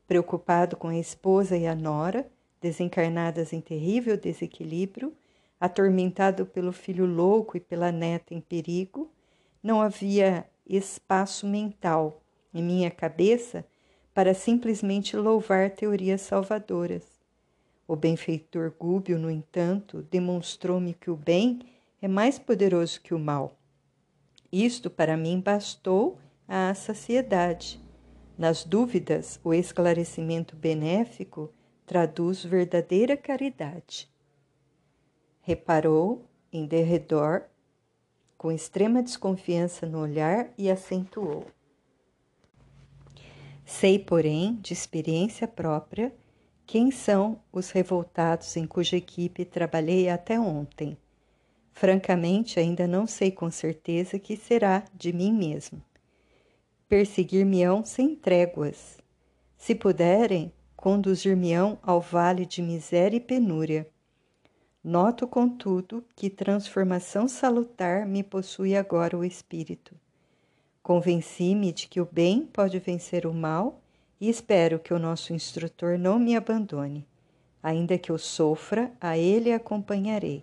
Preocupado 0.09 0.76
com 0.76 0.88
a 0.88 0.99
esposa 0.99 1.57
e 1.57 1.66
a 1.66 1.75
nora, 1.75 2.28
desencarnadas 2.61 3.52
em 3.52 3.61
terrível 3.61 4.16
desequilíbrio, 4.16 5.14
atormentado 5.61 6.45
pelo 6.45 6.73
filho 6.73 7.07
louco 7.07 7.57
e 7.57 7.61
pela 7.61 7.92
neta 7.92 8.35
em 8.35 8.40
perigo, 8.40 9.09
não 9.62 9.81
havia 9.81 10.45
espaço 10.66 11.47
mental 11.47 12.23
em 12.52 12.62
minha 12.62 12.90
cabeça 12.90 13.64
para 14.14 14.35
simplesmente 14.35 15.16
louvar 15.16 15.71
teorias 15.71 16.21
salvadoras. 16.21 17.21
O 17.87 17.97
benfeitor 17.97 18.73
Gúbio, 18.78 19.19
no 19.19 19.31
entanto, 19.31 20.02
demonstrou-me 20.11 20.95
que 20.95 21.11
o 21.11 21.16
bem 21.16 21.61
é 22.00 22.09
mais 22.09 22.38
poderoso 22.38 23.00
que 23.00 23.14
o 23.14 23.19
mal. 23.19 23.57
Isto 24.50 24.90
para 24.90 25.16
mim 25.16 25.40
bastou 25.40 26.19
à 26.47 26.75
saciedade. 26.75 27.81
Nas 28.37 28.64
dúvidas, 28.64 29.40
o 29.42 29.54
esclarecimento 29.54 30.57
benéfico 30.57 31.52
traduz 31.87 32.45
verdadeira 32.45 33.16
caridade. 33.16 34.11
Reparou 35.40 36.28
em 36.52 36.66
derredor 36.66 37.45
com 38.42 38.50
extrema 38.50 39.00
desconfiança 39.00 39.87
no 39.87 40.00
olhar 40.00 40.52
e 40.58 40.68
acentuou. 40.68 41.46
Sei, 43.64 44.00
porém, 44.00 44.56
de 44.61 44.72
experiência 44.72 45.46
própria, 45.46 46.12
quem 46.66 46.90
são 46.90 47.38
os 47.52 47.70
revoltados 47.70 48.56
em 48.56 48.66
cuja 48.66 48.96
equipe 48.96 49.44
trabalhei 49.44 50.08
até 50.08 50.40
ontem. 50.40 50.99
Francamente, 51.72 52.58
ainda 52.58 52.84
não 52.84 53.06
sei 53.06 53.30
com 53.30 53.49
certeza 53.49 54.18
que 54.18 54.37
será 54.37 54.82
de 54.92 55.12
mim 55.12 55.32
mesmo. 55.32 55.80
Perseguir-me-ão 56.88 57.84
sem 57.84 58.16
tréguas. 58.16 58.99
Se 59.56 59.72
puderem, 59.72 60.52
conduzir-me-ão 60.75 61.78
ao 61.80 62.00
vale 62.00 62.44
de 62.44 62.61
miséria 62.61 63.18
e 63.18 63.20
penúria 63.20 63.88
Noto, 64.85 65.29
contudo, 65.29 66.05
que 66.17 66.29
transformação 66.29 67.29
salutar 67.29 68.05
me 68.05 68.23
possui 68.23 68.75
agora 68.75 69.17
o 69.17 69.25
espírito. 69.25 69.95
Convenci-me 70.83 71.73
de 71.73 71.87
que 71.87 72.01
o 72.01 72.09
bem 72.11 72.45
pode 72.53 72.81
vencer 72.81 73.25
o 73.25 73.33
mal 73.33 73.81
e 74.21 74.29
espero 74.29 74.81
que 74.81 74.93
o 74.93 74.99
nosso 74.99 75.33
instrutor 75.33 75.97
não 75.97 76.19
me 76.19 76.35
abandone. 76.35 77.07
Ainda 77.62 77.97
que 77.97 78.11
eu 78.11 78.19
sofra, 78.19 78.91
a 79.01 79.17
ele 79.17 79.53
acompanharei. 79.53 80.43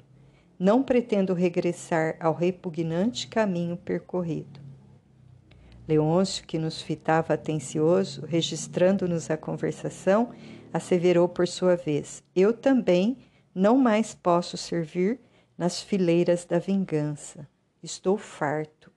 Não 0.58 0.82
pretendo 0.82 1.34
regressar 1.34 2.16
ao 2.22 2.34
repugnante 2.34 3.28
caminho 3.28 3.76
percorrido. 3.76 4.62
Leôncio, 5.86 6.46
que 6.46 6.58
nos 6.58 6.82
fitava 6.82 7.34
atencioso, 7.34 8.26
registrando-nos 8.26 9.30
a 9.30 9.36
conversação, 9.36 10.30
asseverou 10.72 11.28
por 11.28 11.48
sua 11.48 11.76
vez: 11.76 12.24
Eu 12.36 12.54
também 12.54 13.18
não 13.60 13.78
mais 13.78 14.16
posso 14.16 14.56
servir 14.56 15.20
nas 15.58 15.82
fileiras 15.82 16.46
da 16.46 16.60
vingança. 16.60 17.46
Estou 17.84 18.18
farto. 18.18 18.90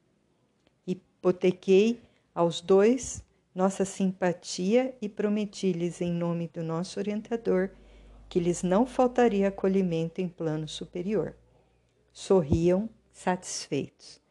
Hipotequei 0.87 2.01
aos 2.33 2.61
dois 2.61 3.25
nossa 3.53 3.85
simpatia 3.85 4.97
e 5.03 5.09
prometi-lhes, 5.09 6.01
em 6.01 6.13
nome 6.13 6.47
do 6.47 6.63
nosso 6.63 7.01
orientador, 7.01 7.71
que 8.29 8.39
lhes 8.39 8.63
não 8.63 8.87
faltaria 8.87 9.49
acolhimento 9.49 10.21
em 10.21 10.29
plano 10.29 10.69
superior. 10.69 11.35
Sorriam 12.13 12.89
satisfeitos. 13.11 14.23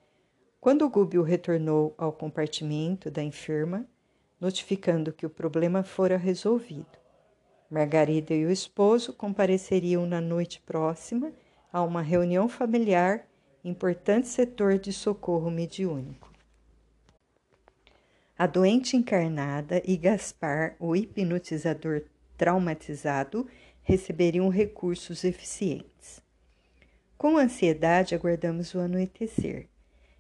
Quando 0.62 0.90
Gúbio 0.90 1.24
retornou 1.24 1.94
ao 1.98 2.14
compartimento 2.14 3.12
da 3.12 3.22
enferma, 3.22 3.86
notificando 4.40 5.12
que 5.12 5.26
o 5.26 5.30
problema 5.30 5.84
fora 5.84 6.16
resolvido, 6.16 7.01
Margarida 7.72 8.34
e 8.34 8.46
o 8.46 8.52
esposo 8.52 9.14
compareceriam 9.14 10.06
na 10.06 10.20
noite 10.20 10.62
próxima 10.66 11.32
a 11.72 11.82
uma 11.82 12.02
reunião 12.02 12.50
familiar, 12.50 13.26
importante 13.64 14.28
setor 14.28 14.78
de 14.78 14.92
socorro 14.92 15.50
mediúnico. 15.50 16.30
A 18.38 18.46
doente 18.46 18.98
encarnada 18.98 19.82
e 19.86 19.96
Gaspar, 19.96 20.76
o 20.80 20.98
hipnotizador 20.98 22.04
traumatizado 22.36 23.48
receberiam 23.84 24.50
recursos 24.50 25.24
eficientes. 25.24 26.22
Com 27.18 27.38
ansiedade 27.38 28.14
aguardamos 28.14 28.76
o 28.76 28.80
anoitecer. 28.80 29.70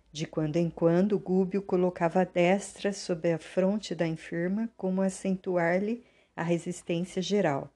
De 0.10 0.26
quando 0.26 0.56
em 0.56 0.70
quando, 0.70 1.20
Gúbio 1.20 1.62
colocava 1.62 2.22
a 2.22 2.26
destra 2.26 2.94
sobre 2.94 3.34
a 3.34 3.38
fronte 3.38 3.94
da 3.94 4.08
enferma, 4.08 4.70
como 4.78 5.02
acentuar-lhe 5.02 6.04
a 6.36 6.44
resistência 6.44 7.22
geral. 7.22 7.70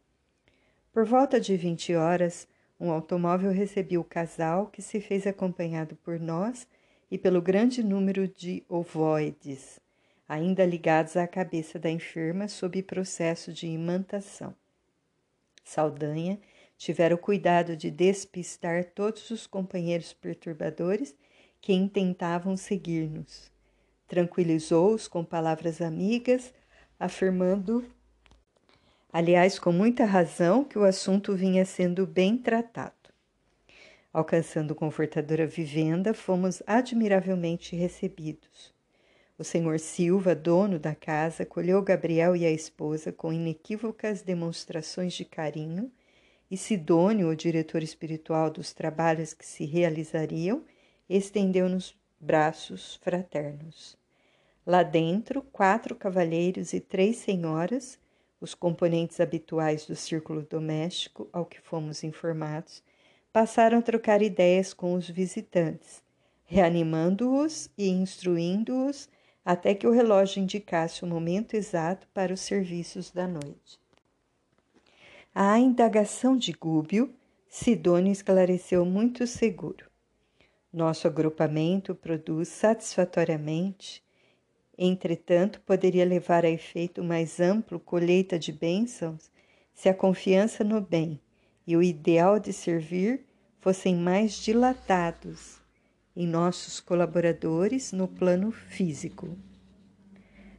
Por 0.91 1.05
volta 1.05 1.39
de 1.39 1.55
vinte 1.57 1.93
horas, 1.93 2.47
um 2.79 2.91
automóvel 2.91 3.51
recebeu 3.51 4.01
o 4.01 4.05
casal, 4.05 4.67
que 4.67 4.81
se 4.81 4.99
fez 4.99 5.25
acompanhado 5.25 5.95
por 5.97 6.19
nós 6.19 6.67
e 7.09 7.17
pelo 7.17 7.41
grande 7.41 7.83
número 7.83 8.27
de 8.27 8.63
ovoides, 8.67 9.79
ainda 10.27 10.65
ligados 10.65 11.15
à 11.15 11.27
cabeça 11.27 11.77
da 11.79 11.89
enferma 11.89 12.47
sob 12.47 12.81
processo 12.83 13.53
de 13.53 13.67
imantação. 13.67 14.53
Saldanha 15.63 16.39
tivera 16.77 17.15
o 17.15 17.17
cuidado 17.17 17.75
de 17.75 17.89
despistar 17.89 18.85
todos 18.85 19.29
os 19.31 19.47
companheiros 19.47 20.13
perturbadores 20.13 21.15
que 21.61 21.73
intentavam 21.73 22.55
seguir-nos. 22.57 23.51
Tranquilizou-os 24.07 25.07
com 25.07 25.23
palavras 25.23 25.81
amigas, 25.81 26.53
afirmando, 26.99 27.83
aliás, 29.15 29.57
com 29.57 29.71
muita 29.71 30.03
razão, 30.03 30.65
que 30.65 30.77
o 30.77 30.83
assunto 30.83 31.33
vinha 31.33 31.63
sendo 31.63 32.05
bem 32.05 32.37
tratado. 32.37 32.91
Alcançando 34.11 34.75
confortadora 34.75 35.47
vivenda, 35.47 36.13
fomos 36.13 36.61
admiravelmente 36.67 37.77
recebidos. 37.77 38.73
O 39.39 39.43
senhor 39.45 39.79
Silva, 39.79 40.35
dono 40.35 40.77
da 40.77 40.93
casa, 40.93 41.43
acolheu 41.43 41.81
Gabriel 41.81 42.35
e 42.35 42.45
a 42.45 42.51
esposa 42.51 43.09
com 43.09 43.31
inequívocas 43.31 44.21
demonstrações 44.21 45.13
de 45.13 45.23
carinho, 45.23 45.89
e 46.51 46.57
Sidônio, 46.57 47.29
o 47.29 47.35
diretor 47.37 47.81
espiritual 47.81 48.49
dos 48.49 48.73
trabalhos 48.73 49.33
que 49.33 49.45
se 49.45 49.63
realizariam, 49.63 50.61
estendeu-nos 51.09 51.97
braços 52.19 52.97
fraternos. 52.97 53.97
Lá 54.65 54.83
dentro, 54.83 55.41
quatro 55.53 55.95
cavalheiros 55.95 56.73
e 56.73 56.81
três 56.81 57.15
senhoras, 57.15 57.97
os 58.45 58.53
componentes 58.53 59.19
habituais 59.19 59.87
do 59.87 59.95
círculo 59.95 60.43
doméstico, 60.43 61.27
ao 61.33 61.45
que 61.45 61.59
fomos 61.59 62.03
informados, 62.03 62.83
passaram 63.33 63.79
a 63.79 63.81
trocar 63.81 64.21
ideias 64.21 64.71
com 64.71 64.93
os 64.93 65.09
visitantes, 65.09 66.03
reanimando-os 66.45 67.69
e 67.75 67.89
instruindo-os 67.89 69.09
até 69.43 69.73
que 69.73 69.87
o 69.87 69.91
relógio 69.91 70.41
indicasse 70.41 71.03
o 71.03 71.07
momento 71.07 71.55
exato 71.55 72.07
para 72.13 72.33
os 72.33 72.39
serviços 72.39 73.11
da 73.11 73.27
noite. 73.27 73.79
A 75.33 75.59
indagação 75.59 76.37
de 76.37 76.53
Gúbio, 76.53 77.13
Sidônio 77.49 78.11
esclareceu 78.11 78.85
muito 78.85 79.25
seguro. 79.25 79.89
Nosso 80.71 81.07
agrupamento 81.07 81.95
produz 81.95 82.47
satisfatoriamente, 82.49 84.03
entretanto, 84.77 85.61
poderia 85.61 86.05
levar 86.05 86.45
a 86.45 86.49
efeito 86.49 87.03
mais 87.03 87.39
amplo 87.39 87.79
colheita 87.79 88.37
de 88.37 88.51
bênçãos 88.51 89.31
se 89.73 89.89
a 89.89 89.93
confiança 89.93 90.63
no 90.63 90.81
bem 90.81 91.19
e 91.67 91.75
o 91.75 91.83
ideal 91.83 92.39
de 92.39 92.53
servir 92.53 93.25
fossem 93.59 93.95
mais 93.95 94.33
dilatados 94.33 95.59
em 96.15 96.27
nossos 96.27 96.79
colaboradores 96.79 97.91
no 97.91 98.07
plano 98.07 98.51
físico. 98.51 99.37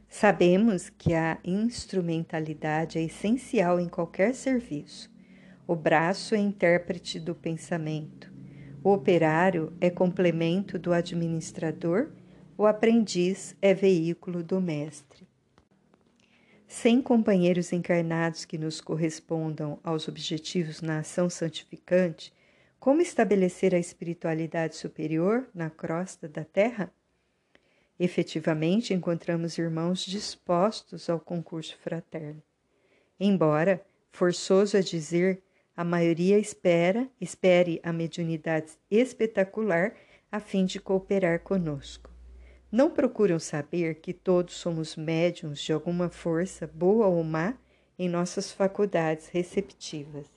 Sabemos 0.09 0.89
que 0.89 1.13
a 1.13 1.37
instrumentalidade 1.43 2.97
é 2.97 3.03
essencial 3.03 3.79
em 3.79 3.89
qualquer 3.89 4.33
serviço. 4.33 5.11
O 5.65 5.75
braço 5.75 6.33
é 6.33 6.37
intérprete 6.37 7.19
do 7.19 7.35
pensamento, 7.35 8.31
o 8.83 8.93
operário 8.93 9.73
é 9.81 9.89
complemento 9.89 10.79
do 10.79 10.93
administrador, 10.93 12.09
o 12.57 12.65
aprendiz 12.65 13.55
é 13.61 13.71
veículo 13.71 14.41
do 14.41 14.59
mestre. 14.59 15.27
Sem 16.67 17.01
companheiros 17.01 17.71
encarnados 17.71 18.45
que 18.45 18.57
nos 18.57 18.81
correspondam 18.81 19.79
aos 19.83 20.07
objetivos 20.07 20.81
na 20.81 20.99
ação 20.99 21.29
santificante, 21.29 22.33
como 22.79 22.99
estabelecer 22.99 23.75
a 23.75 23.79
espiritualidade 23.79 24.75
superior 24.75 25.47
na 25.53 25.69
crosta 25.69 26.27
da 26.27 26.43
terra? 26.43 26.91
Efetivamente, 27.99 28.93
encontramos 28.93 29.57
irmãos 29.57 30.03
dispostos 30.03 31.09
ao 31.09 31.19
concurso 31.19 31.77
fraterno. 31.77 32.41
Embora, 33.19 33.85
forçoso 34.11 34.77
a 34.77 34.81
dizer, 34.81 35.43
a 35.75 35.83
maioria 35.83 36.39
espera, 36.39 37.07
espere 37.21 37.79
a 37.83 37.93
mediunidade 37.93 38.71
espetacular 38.89 39.95
a 40.31 40.39
fim 40.39 40.65
de 40.65 40.79
cooperar 40.79 41.39
conosco. 41.41 42.16
Não 42.71 42.89
procuram 42.89 43.39
saber 43.39 43.95
que 43.95 44.11
todos 44.13 44.55
somos 44.55 44.95
médiums 44.95 45.61
de 45.61 45.71
alguma 45.71 46.09
força, 46.09 46.67
boa 46.67 47.07
ou 47.07 47.23
má, 47.23 47.55
em 47.97 48.09
nossas 48.09 48.51
faculdades 48.51 49.29
receptivas. 49.29 50.27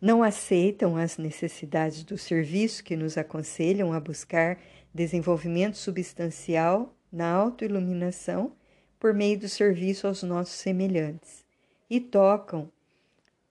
Não 0.00 0.22
aceitam 0.22 0.96
as 0.96 1.18
necessidades 1.18 2.04
do 2.04 2.16
serviço 2.16 2.82
que 2.82 2.96
nos 2.96 3.18
aconselham 3.18 3.92
a 3.92 4.00
buscar 4.00 4.58
desenvolvimento 4.94 5.76
substancial 5.76 6.94
na 7.12 7.30
autoiluminação 7.30 8.52
por 8.98 9.12
meio 9.12 9.38
do 9.38 9.48
serviço 9.48 10.06
aos 10.06 10.22
nossos 10.22 10.54
semelhantes 10.54 11.44
e 11.90 12.00
tocam 12.00 12.70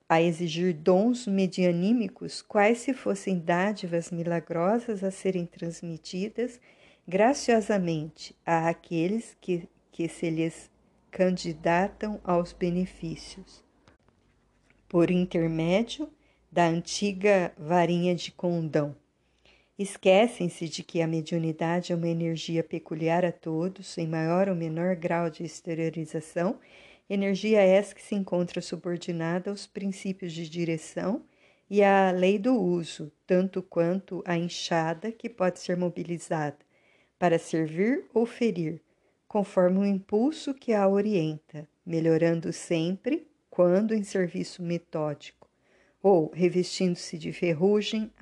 a 0.08 0.22
exigir 0.22 0.72
dons 0.74 1.26
medianímicos, 1.26 2.40
quais 2.40 2.78
se 2.78 2.94
fossem 2.94 3.38
dádivas 3.38 4.10
milagrosas 4.10 5.04
a 5.04 5.10
serem 5.10 5.44
transmitidas 5.44 6.58
graciosamente 7.08 8.36
a 8.44 8.68
aqueles 8.68 9.34
que, 9.40 9.66
que 9.90 10.08
se 10.08 10.28
lhes 10.28 10.70
candidatam 11.10 12.20
aos 12.22 12.52
benefícios. 12.52 13.64
Por 14.86 15.10
intermédio 15.10 16.10
da 16.52 16.66
antiga 16.66 17.52
varinha 17.56 18.14
de 18.14 18.30
condão. 18.30 18.94
Esquecem-se 19.78 20.68
de 20.68 20.82
que 20.82 21.00
a 21.00 21.06
mediunidade 21.06 21.92
é 21.92 21.96
uma 21.96 22.08
energia 22.08 22.62
peculiar 22.62 23.24
a 23.24 23.32
todos, 23.32 23.96
em 23.96 24.06
maior 24.06 24.48
ou 24.48 24.54
menor 24.54 24.94
grau 24.94 25.30
de 25.30 25.44
exteriorização 25.44 26.58
Energia 27.10 27.62
essa 27.62 27.94
que 27.94 28.02
se 28.02 28.14
encontra 28.14 28.60
subordinada 28.60 29.48
aos 29.48 29.66
princípios 29.66 30.30
de 30.30 30.46
direção 30.46 31.24
e 31.70 31.82
à 31.82 32.10
lei 32.10 32.38
do 32.38 32.54
uso, 32.54 33.10
tanto 33.26 33.62
quanto 33.62 34.22
a 34.26 34.36
enxada 34.36 35.10
que 35.10 35.30
pode 35.30 35.58
ser 35.58 35.74
mobilizada 35.74 36.67
para 37.18 37.38
servir 37.38 38.04
ou 38.14 38.24
ferir, 38.24 38.80
conforme 39.26 39.78
o 39.78 39.84
impulso 39.84 40.54
que 40.54 40.72
a 40.72 40.88
orienta, 40.88 41.68
melhorando 41.84 42.52
sempre 42.52 43.26
quando 43.50 43.94
em 43.94 44.04
serviço 44.04 44.62
metódico, 44.62 45.50
ou 46.02 46.30
revestindo-se 46.30 47.18
de 47.18 47.32
ferrugem 47.32 48.12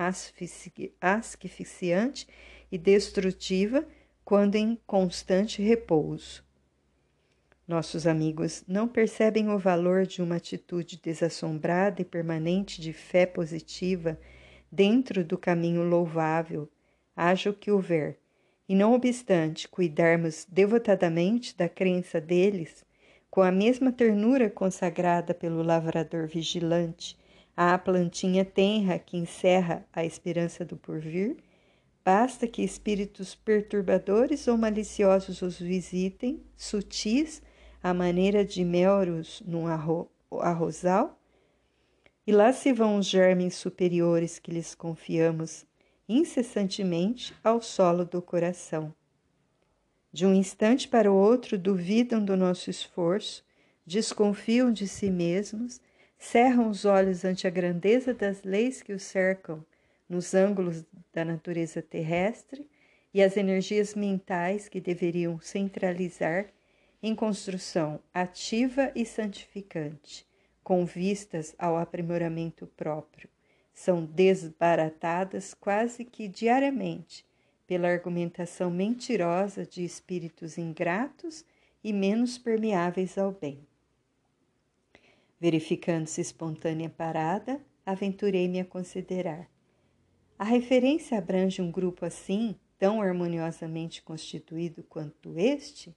asfixiante 1.01 2.27
e 2.73 2.79
destrutiva 2.79 3.87
quando 4.25 4.57
em 4.57 4.79
constante 4.87 5.63
repouso. 5.63 6.45
Nossos 7.69 8.07
amigos 8.07 8.65
não 8.67 8.89
percebem 8.89 9.51
o 9.51 9.59
valor 9.59 10.07
de 10.07 10.23
uma 10.23 10.37
atitude 10.37 11.01
desassombrada 11.03 12.01
e 12.01 12.05
permanente 12.05 12.81
de 12.81 12.93
fé 12.93 13.27
positiva 13.27 14.19
dentro 14.71 15.25
do 15.25 15.37
caminho 15.37 15.83
louvável, 15.83 16.69
haja 17.15 17.51
o 17.51 17.55
que 17.55 17.71
houver, 17.71 18.19
e 18.69 18.75
não 18.75 18.95
obstante 18.95 19.69
cuidarmos 19.69 20.47
devotadamente 20.49 21.57
da 21.57 21.69
crença 21.69 22.21
deles, 22.21 22.85
com 23.31 23.43
a 23.43 23.53
mesma 23.53 23.93
ternura 23.93 24.49
consagrada 24.49 25.35
pelo 25.35 25.63
lavrador 25.63 26.27
vigilante 26.27 27.17
à 27.57 27.77
plantinha 27.79 28.45
tenra 28.45 28.99
que 28.99 29.17
encerra 29.17 29.87
a 29.93 30.05
esperança 30.05 30.65
do 30.65 30.77
porvir, 30.77 31.37
basta 32.05 32.47
que 32.47 32.63
espíritos 32.63 33.35
perturbadores 33.35 34.47
ou 34.47 34.57
maliciosos 34.57 35.43
os 35.43 35.59
visitem, 35.59 36.43
sutis 36.57 37.43
à 37.83 37.95
maneira 37.95 38.45
de 38.45 38.65
melros 38.65 39.43
num 39.47 39.67
arro 39.67 40.11
arrozal, 40.41 41.19
e 42.27 42.33
lá 42.33 42.53
se 42.53 42.73
vão 42.73 42.99
os 42.99 43.07
germes 43.07 43.55
superiores 43.55 44.39
que 44.39 44.51
lhes 44.51 44.75
confiamos 44.75 45.65
incessantemente 46.09 47.35
ao 47.43 47.61
solo 47.61 48.05
do 48.05 48.23
coração. 48.23 48.95
De 50.13 50.25
um 50.25 50.33
instante 50.33 50.89
para 50.89 51.13
o 51.13 51.15
outro 51.15 51.59
duvidam 51.59 52.25
do 52.25 52.37
nosso 52.37 52.71
esforço, 52.71 53.45
desconfiam 53.85 54.73
de 54.73 54.89
si 54.89 55.11
mesmos, 55.11 55.81
cerram 56.19 56.71
os 56.71 56.85
olhos 56.85 57.25
ante 57.25 57.47
a 57.47 57.51
grandeza 57.51 58.15
das 58.15 58.43
leis 58.43 58.83
que 58.83 58.93
os 58.93 59.03
cercam 59.03 59.65
nos 60.09 60.35
ângulos 60.35 60.85
da 61.13 61.25
natureza 61.25 61.83
terrestre 61.83 62.67
e 63.13 63.23
as 63.23 63.37
energias 63.37 63.95
mentais 63.95 64.69
que 64.69 64.81
deveriam 64.81 65.41
centralizar 65.41 66.47
em 67.03 67.15
construção 67.15 68.01
ativa 68.13 68.91
e 68.95 69.05
santificante, 69.05 70.27
com 70.63 70.85
vistas 70.85 71.55
ao 71.59 71.77
aprimoramento 71.77 72.67
próprio. 72.69 73.29
São 73.77 74.07
desbaratadas 74.07 75.53
quase 75.53 76.03
que 76.03 76.27
diariamente 76.27 77.27
pela 77.67 77.89
argumentação 77.89 78.71
mentirosa 78.71 79.67
de 79.67 79.85
espíritos 79.85 80.57
ingratos 80.57 81.45
e 81.85 81.93
menos 81.93 82.39
permeáveis 82.39 83.19
ao 83.19 83.33
bem. 83.33 83.61
Verificando-se 85.39 86.23
espontânea 86.23 86.89
parada, 86.89 87.61
aventurei-me 87.85 88.61
a 88.61 88.65
considerar. 88.65 89.47
A 90.39 90.45
referência 90.45 91.19
abrange 91.19 91.61
um 91.61 91.71
grupo 91.71 92.07
assim, 92.07 92.57
tão 92.79 93.03
harmoniosamente 93.03 94.01
constituído 94.01 94.83
quanto 94.85 95.39
este? 95.39 95.95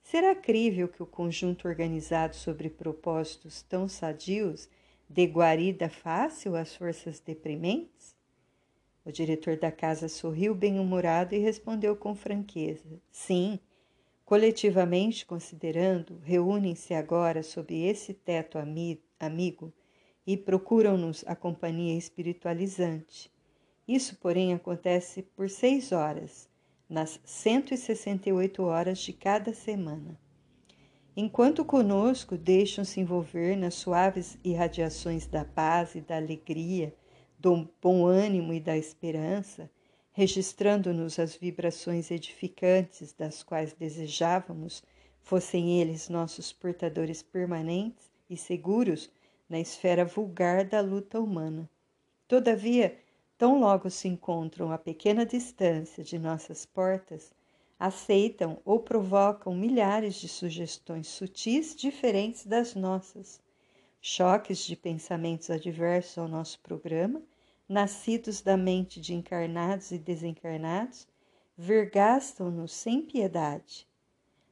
Será 0.00 0.32
crível 0.32 0.86
que 0.86 1.02
o 1.02 1.06
conjunto 1.06 1.66
organizado 1.66 2.36
sobre 2.36 2.70
propósitos 2.70 3.62
tão 3.62 3.88
sadios 3.88 4.68
dê 5.10 5.26
guarida 5.26 5.88
fácil 5.88 6.54
às 6.54 6.76
forças 6.76 7.18
deprimentes? 7.18 8.14
O 9.04 9.10
diretor 9.10 9.56
da 9.56 9.72
casa 9.72 10.08
sorriu 10.08 10.54
bem-humorado 10.54 11.34
e 11.34 11.38
respondeu 11.38 11.96
com 11.96 12.14
franqueza: 12.14 13.02
Sim, 13.10 13.58
coletivamente 14.24 15.26
considerando, 15.26 16.20
reúnem-se 16.22 16.94
agora 16.94 17.42
sob 17.42 17.74
esse 17.74 18.14
teto 18.14 18.56
ami 18.56 19.02
amigo 19.18 19.72
e 20.24 20.36
procuram-nos 20.36 21.24
a 21.26 21.34
companhia 21.34 21.98
espiritualizante. 21.98 23.32
Isso, 23.88 24.16
porém, 24.16 24.54
acontece 24.54 25.22
por 25.22 25.50
seis 25.50 25.90
horas, 25.90 26.48
nas 26.88 27.18
168 27.24 28.62
horas 28.62 29.00
de 29.00 29.12
cada 29.12 29.52
semana. 29.52 30.16
Enquanto 31.16 31.64
conosco 31.64 32.38
deixam-se 32.38 33.00
envolver 33.00 33.56
nas 33.56 33.74
suaves 33.74 34.38
irradiações 34.44 35.26
da 35.26 35.44
paz 35.44 35.96
e 35.96 36.00
da 36.00 36.16
alegria, 36.16 36.94
do 37.38 37.68
bom 37.82 38.06
ânimo 38.06 38.52
e 38.52 38.60
da 38.60 38.76
esperança, 38.76 39.70
registrando-nos 40.12 41.18
as 41.18 41.34
vibrações 41.34 42.10
edificantes 42.10 43.12
das 43.12 43.42
quais 43.42 43.72
desejávamos 43.72 44.82
fossem 45.20 45.80
eles 45.80 46.08
nossos 46.08 46.52
portadores 46.52 47.22
permanentes 47.22 48.10
e 48.28 48.36
seguros 48.36 49.10
na 49.48 49.58
esfera 49.58 50.04
vulgar 50.04 50.64
da 50.64 50.80
luta 50.80 51.18
humana. 51.18 51.68
Todavia, 52.28 52.96
tão 53.36 53.58
logo 53.58 53.90
se 53.90 54.06
encontram 54.06 54.70
a 54.70 54.78
pequena 54.78 55.26
distância 55.26 56.04
de 56.04 56.18
nossas 56.18 56.64
portas, 56.64 57.32
aceitam 57.80 58.60
ou 58.62 58.78
provocam 58.78 59.54
milhares 59.54 60.16
de 60.16 60.28
sugestões 60.28 61.06
sutis 61.06 61.74
diferentes 61.74 62.44
das 62.44 62.74
nossas, 62.74 63.40
choques 64.02 64.58
de 64.66 64.76
pensamentos 64.76 65.48
adversos 65.48 66.18
ao 66.18 66.28
nosso 66.28 66.60
programa, 66.60 67.22
nascidos 67.66 68.42
da 68.42 68.54
mente 68.54 69.00
de 69.00 69.14
encarnados 69.14 69.92
e 69.92 69.98
desencarnados, 69.98 71.08
vergastam-nos 71.56 72.70
sem 72.70 73.00
piedade. 73.00 73.88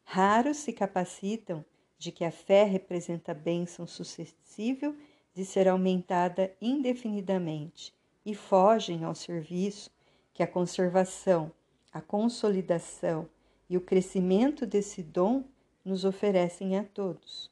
Raros 0.05 0.57
se 0.57 0.73
capacitam 0.73 1.63
de 1.99 2.11
que 2.11 2.25
a 2.25 2.31
fé 2.31 2.65
representa 2.65 3.35
bênção 3.35 3.87
suscetível 3.87 4.97
de 5.35 5.45
ser 5.45 5.69
aumentada 5.69 6.57
indefinidamente 6.63 7.95
e 8.25 8.35
fogem 8.35 9.05
ao 9.05 9.15
serviço 9.15 9.91
que 10.33 10.43
a 10.43 10.47
conservação, 10.47 11.53
a 11.93 12.01
consolidação 12.01 13.29
e 13.69 13.77
o 13.77 13.81
crescimento 13.81 14.67
desse 14.67 15.03
dom 15.03 15.45
nos 15.85 16.05
oferecem 16.05 16.79
a 16.79 16.85
todos. 16.85 17.51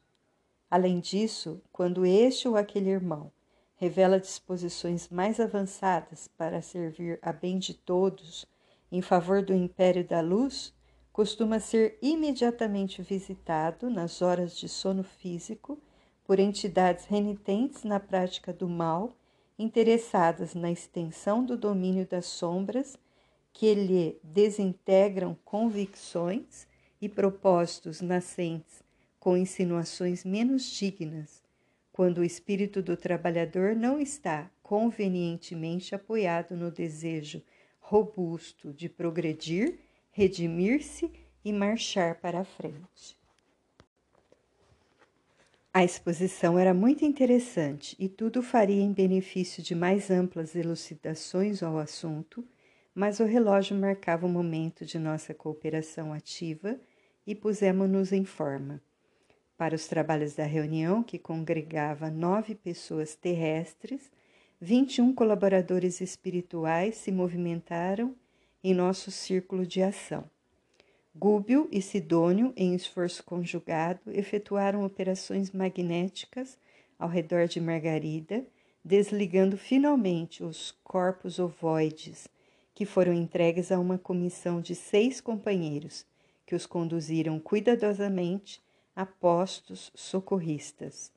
Além 0.70 1.01
disso, 1.01 1.61
quando 1.72 2.05
este 2.05 2.49
ou 2.49 2.57
aquele 2.57 2.90
irmão 2.90 3.31
revela 3.77 4.18
disposições 4.18 5.09
mais 5.09 5.38
avançadas 5.38 6.29
para 6.37 6.62
servir 6.62 7.18
a 7.22 7.33
bem 7.33 7.59
de 7.59 7.75
todos 7.75 8.46
em 8.90 9.03
favor 9.03 9.42
do 9.42 9.55
império 9.55 10.07
da 10.07 10.20
luz, 10.20 10.75
costuma 11.12 11.59
ser 11.61 11.99
imediatamente 12.03 13.03
visitado 13.03 13.88
nas 13.88 14.20
horas 14.22 14.57
de 14.57 14.68
sono 14.68 15.03
físico 15.03 15.79
por 16.25 16.38
entidades 16.38 17.05
renitentes 17.07 17.85
na 17.85 18.01
prática 18.01 18.53
do 18.53 18.68
mal 18.68 19.12
interessadas 19.59 20.55
na 20.55 20.70
extensão 20.70 21.44
do 21.44 21.57
domínio 21.57 22.07
das 22.07 22.27
sombras 22.27 22.99
que 23.57 23.73
lhe 23.73 24.21
desintegram 24.23 25.35
convicções 25.42 26.66
e 27.01 27.09
propósitos 27.09 28.03
nascentes 28.03 28.83
com 29.19 29.35
insinuações 29.35 30.27
menos 30.27 30.71
dignas, 30.71 31.42
quando 31.90 32.19
o 32.19 32.25
espírito 32.25 32.83
do 32.83 32.99
trabalhador 32.99 33.75
não 33.75 33.99
está 33.99 34.51
convenientemente 34.62 35.95
apoiado 35.95 36.55
no 36.55 36.71
desejo 36.71 37.42
robusto 37.81 38.75
de 38.75 38.90
progredir, 38.90 39.79
redimir-se 40.12 41.11
e 41.42 41.51
marchar 41.51 42.16
para 42.16 42.40
a 42.40 42.45
frente. 42.45 43.16
A 45.73 45.83
exposição 45.83 46.59
era 46.59 46.75
muito 46.75 47.07
interessante 47.07 47.97
e 47.99 48.07
tudo 48.07 48.42
faria 48.42 48.83
em 48.83 48.92
benefício 48.92 49.62
de 49.62 49.75
mais 49.75 50.11
amplas 50.11 50.55
elucidações 50.55 51.62
ao 51.62 51.79
assunto, 51.79 52.47
mas 52.96 53.20
o 53.20 53.24
relógio 53.26 53.76
marcava 53.76 54.24
o 54.24 54.28
momento 54.28 54.87
de 54.87 54.98
nossa 54.98 55.35
cooperação 55.35 56.14
ativa 56.14 56.80
e 57.26 57.35
pusemos-nos 57.35 58.11
em 58.11 58.24
forma. 58.24 58.80
Para 59.54 59.74
os 59.74 59.87
trabalhos 59.87 60.35
da 60.35 60.44
reunião, 60.44 61.02
que 61.02 61.18
congregava 61.18 62.11
nove 62.11 62.54
pessoas 62.54 63.14
terrestres, 63.14 64.11
21 64.62 65.14
colaboradores 65.14 66.00
espirituais 66.00 66.96
se 66.96 67.12
movimentaram 67.12 68.16
em 68.64 68.72
nosso 68.72 69.11
círculo 69.11 69.66
de 69.66 69.82
ação. 69.82 70.24
Gúbio 71.14 71.68
e 71.70 71.82
Sidônio, 71.82 72.54
em 72.56 72.74
esforço 72.74 73.22
conjugado, 73.22 74.00
efetuaram 74.06 74.87
operações 74.87 75.50
magnéticas 75.50 76.56
ao 76.98 77.11
redor 77.11 77.46
de 77.46 77.61
Margarida, 77.61 78.42
desligando 78.82 79.59
finalmente 79.59 80.42
os 80.42 80.74
corpos 80.82 81.38
ovoides, 81.38 82.26
que 82.76 82.84
foram 82.84 83.14
entregues 83.14 83.72
a 83.72 83.80
uma 83.80 83.96
comissão 83.96 84.60
de 84.60 84.74
seis 84.74 85.18
companheiros, 85.18 86.04
que 86.44 86.54
os 86.54 86.66
conduziram 86.66 87.40
cuidadosamente 87.40 88.62
a 88.94 89.06
postos 89.06 89.90
socorristas. 89.94 91.10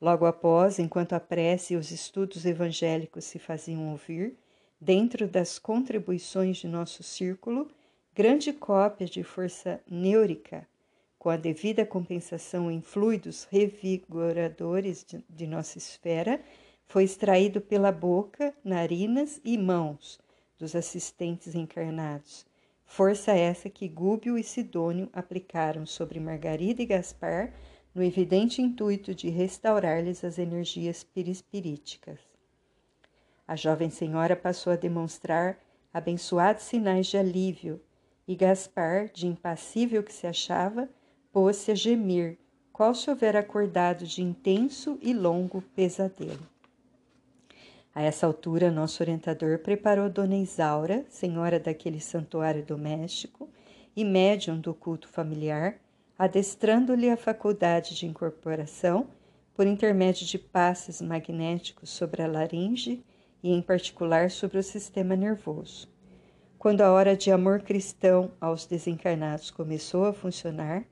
Logo 0.00 0.24
após, 0.24 0.78
enquanto 0.78 1.12
a 1.12 1.20
prece 1.20 1.74
e 1.74 1.76
os 1.76 1.90
estudos 1.90 2.46
evangélicos 2.46 3.26
se 3.26 3.38
faziam 3.38 3.90
ouvir, 3.90 4.34
dentro 4.80 5.28
das 5.28 5.58
contribuições 5.58 6.56
de 6.56 6.66
nosso 6.66 7.02
círculo, 7.02 7.70
grande 8.14 8.50
cópia 8.50 9.06
de 9.06 9.22
força 9.22 9.82
neurica, 9.86 10.66
com 11.18 11.28
a 11.28 11.36
devida 11.36 11.84
compensação 11.84 12.70
em 12.70 12.80
fluidos 12.80 13.46
revigoradores 13.50 15.04
de, 15.06 15.22
de 15.28 15.46
nossa 15.46 15.76
esfera, 15.76 16.40
foi 16.86 17.04
extraído 17.04 17.60
pela 17.60 17.92
boca, 17.92 18.54
narinas 18.64 19.38
e 19.44 19.58
mãos 19.58 20.23
dos 20.58 20.74
assistentes 20.74 21.54
encarnados. 21.54 22.46
Força 22.84 23.32
essa 23.32 23.68
que 23.68 23.88
Gúbio 23.88 24.38
e 24.38 24.42
Sidônio 24.42 25.08
aplicaram 25.12 25.86
sobre 25.86 26.20
Margarida 26.20 26.82
e 26.82 26.86
Gaspar 26.86 27.52
no 27.94 28.02
evidente 28.02 28.60
intuito 28.60 29.14
de 29.14 29.28
restaurar-lhes 29.28 30.24
as 30.24 30.38
energias 30.38 31.02
perispiríticas. 31.02 32.18
A 33.46 33.56
jovem 33.56 33.90
senhora 33.90 34.34
passou 34.34 34.72
a 34.72 34.76
demonstrar 34.76 35.58
abençoados 35.92 36.64
sinais 36.64 37.06
de 37.06 37.16
alívio 37.16 37.80
e 38.26 38.34
Gaspar, 38.34 39.10
de 39.12 39.26
impassível 39.26 40.02
que 40.02 40.12
se 40.12 40.26
achava, 40.26 40.88
pôs-se 41.30 41.70
a 41.70 41.74
gemir, 41.74 42.38
qual 42.72 42.94
se 42.94 43.08
houver 43.10 43.36
acordado 43.36 44.06
de 44.06 44.22
intenso 44.22 44.98
e 45.00 45.12
longo 45.12 45.60
pesadelo. 45.60 46.53
A 47.94 48.02
essa 48.02 48.26
altura, 48.26 48.72
nosso 48.72 49.00
orientador 49.04 49.60
preparou 49.60 50.10
Dona 50.10 50.34
Isaura, 50.34 51.04
senhora 51.08 51.60
daquele 51.60 52.00
santuário 52.00 52.64
doméstico 52.64 53.48
e 53.94 54.04
médium 54.04 54.58
do 54.58 54.74
culto 54.74 55.06
familiar, 55.06 55.76
adestrando-lhe 56.18 57.08
a 57.08 57.16
faculdade 57.16 57.94
de 57.94 58.04
incorporação 58.04 59.06
por 59.54 59.64
intermédio 59.64 60.26
de 60.26 60.36
passes 60.36 61.00
magnéticos 61.00 61.90
sobre 61.90 62.20
a 62.20 62.26
laringe 62.26 63.04
e, 63.40 63.52
em 63.52 63.62
particular, 63.62 64.28
sobre 64.28 64.58
o 64.58 64.62
sistema 64.62 65.14
nervoso. 65.14 65.88
Quando 66.58 66.80
a 66.80 66.90
hora 66.90 67.16
de 67.16 67.30
amor 67.30 67.62
cristão 67.62 68.32
aos 68.40 68.66
desencarnados 68.66 69.52
começou 69.52 70.06
a 70.06 70.12
funcionar, 70.12 70.84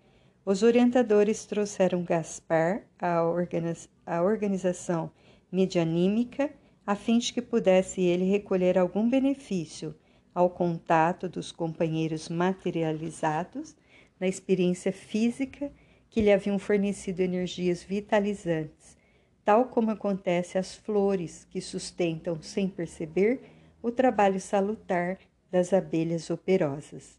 os 0.44 0.62
orientadores 0.62 1.46
trouxeram 1.46 2.04
Gaspar 2.04 2.84
à, 2.96 3.24
organiz 3.24 3.88
à 4.06 4.22
organização 4.22 5.10
medianímica 5.50 6.61
a 6.86 6.94
fim 6.94 7.18
de 7.18 7.32
que 7.32 7.40
pudesse 7.40 8.00
ele 8.00 8.24
recolher 8.24 8.76
algum 8.76 9.08
benefício 9.08 9.94
ao 10.34 10.50
contato 10.50 11.28
dos 11.28 11.52
companheiros 11.52 12.28
materializados 12.28 13.76
na 14.18 14.26
experiência 14.26 14.92
física 14.92 15.72
que 16.10 16.20
lhe 16.20 16.32
haviam 16.32 16.58
fornecido 16.58 17.20
energias 17.20 17.82
vitalizantes, 17.82 18.96
tal 19.44 19.66
como 19.66 19.90
acontece 19.90 20.58
às 20.58 20.74
flores 20.74 21.46
que 21.50 21.60
sustentam 21.60 22.40
sem 22.42 22.68
perceber 22.68 23.40
o 23.82 23.90
trabalho 23.90 24.40
salutar 24.40 25.18
das 25.50 25.72
abelhas 25.72 26.30
operosas. 26.30 27.18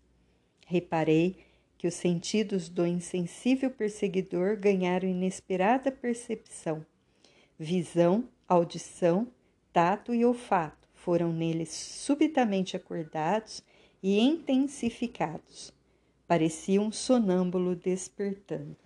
Reparei 0.65 1.37
que 1.77 1.87
os 1.87 1.93
sentidos 1.95 2.69
do 2.69 2.87
insensível 2.87 3.69
perseguidor 3.69 4.57
ganharam 4.57 5.07
inesperada 5.07 5.91
percepção. 5.91 6.85
Visão, 7.59 8.29
audição, 8.47 9.27
tato 9.73 10.13
e 10.13 10.23
olfato 10.23 10.87
foram 10.93 11.33
neles 11.33 11.69
subitamente 11.69 12.77
acordados 12.77 13.63
e 14.01 14.19
intensificados. 14.19 15.73
Parecia 16.27 16.79
um 16.79 16.91
sonâmbulo 16.91 17.75
despertando. 17.75 18.77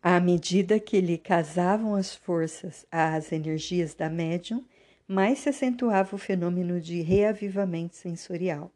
À 0.00 0.20
medida 0.20 0.78
que 0.78 1.00
lhe 1.00 1.18
casavam 1.18 1.94
as 1.94 2.14
forças 2.14 2.86
às 2.90 3.32
energias 3.32 3.94
da 3.94 4.08
médium, 4.08 4.64
mais 5.06 5.40
se 5.40 5.48
acentuava 5.48 6.14
o 6.14 6.18
fenômeno 6.18 6.80
de 6.80 7.00
reavivamento 7.02 7.96
sensorial. 7.96 8.70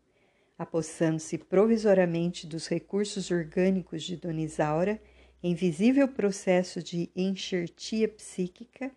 Apossando-se 0.59 1.39
provisoriamente 1.39 2.47
dos 2.47 2.67
recursos 2.67 3.31
orgânicos 3.31 4.03
de 4.03 4.17
Dona 4.17 4.41
Isaura, 4.41 5.01
em 5.43 5.55
visível 5.55 6.09
processo 6.09 6.83
de 6.83 7.11
enxertia 7.17 8.09
psíquica, 8.09 8.91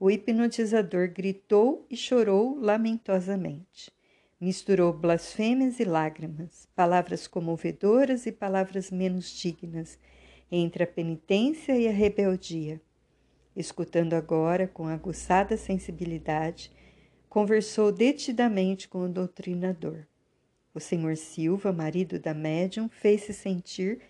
o 0.00 0.10
hipnotizador 0.10 1.08
gritou 1.08 1.84
e 1.90 1.96
chorou 1.96 2.56
lamentosamente. 2.60 3.90
Misturou 4.40 4.92
blasfêmias 4.92 5.80
e 5.80 5.84
lágrimas, 5.84 6.68
palavras 6.76 7.26
comovedoras 7.26 8.24
e 8.24 8.30
palavras 8.30 8.90
menos 8.90 9.30
dignas, 9.30 9.98
entre 10.50 10.84
a 10.84 10.86
penitência 10.86 11.76
e 11.76 11.88
a 11.88 11.90
rebeldia. 11.90 12.80
Escutando 13.56 14.14
agora 14.14 14.68
com 14.68 14.86
aguçada 14.86 15.56
sensibilidade, 15.56 16.70
conversou 17.28 17.90
detidamente 17.90 18.86
com 18.88 19.00
o 19.00 19.08
doutrinador. 19.08 20.06
O 20.72 20.78
senhor 20.78 21.16
Silva, 21.16 21.72
marido 21.72 22.20
da 22.20 22.32
médium, 22.32 22.88
fez-se 22.88 23.32
sentir 23.32 24.00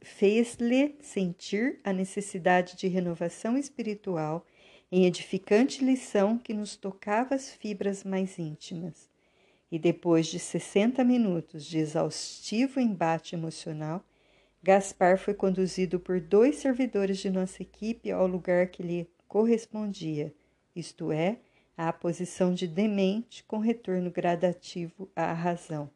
fez-lhe 0.00 0.96
sentir 1.02 1.78
a 1.84 1.92
necessidade 1.92 2.74
de 2.76 2.88
renovação 2.88 3.58
espiritual 3.58 4.46
em 4.90 5.04
edificante 5.04 5.84
lição 5.84 6.38
que 6.38 6.54
nos 6.54 6.76
tocava 6.76 7.34
as 7.34 7.50
fibras 7.50 8.04
mais 8.04 8.38
íntimas. 8.38 9.08
E 9.70 9.78
depois 9.78 10.26
de 10.26 10.38
sessenta 10.38 11.04
minutos 11.04 11.64
de 11.66 11.78
exaustivo 11.78 12.80
embate 12.80 13.34
emocional, 13.34 14.02
Gaspar 14.62 15.18
foi 15.18 15.34
conduzido 15.34 16.00
por 16.00 16.20
dois 16.20 16.56
servidores 16.56 17.18
de 17.18 17.30
nossa 17.30 17.62
equipe 17.62 18.10
ao 18.10 18.26
lugar 18.26 18.68
que 18.68 18.82
lhe 18.82 19.08
correspondia, 19.28 20.34
isto 20.74 21.12
é, 21.12 21.38
à 21.76 21.92
posição 21.92 22.52
de 22.52 22.66
demente 22.66 23.44
com 23.44 23.58
retorno 23.58 24.10
gradativo 24.10 25.08
à 25.14 25.32
razão. 25.32 25.90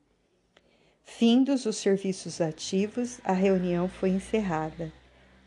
Findos 1.02 1.66
os 1.66 1.76
serviços 1.76 2.40
ativos, 2.40 3.20
a 3.24 3.32
reunião 3.32 3.88
foi 3.88 4.10
encerrada, 4.10 4.92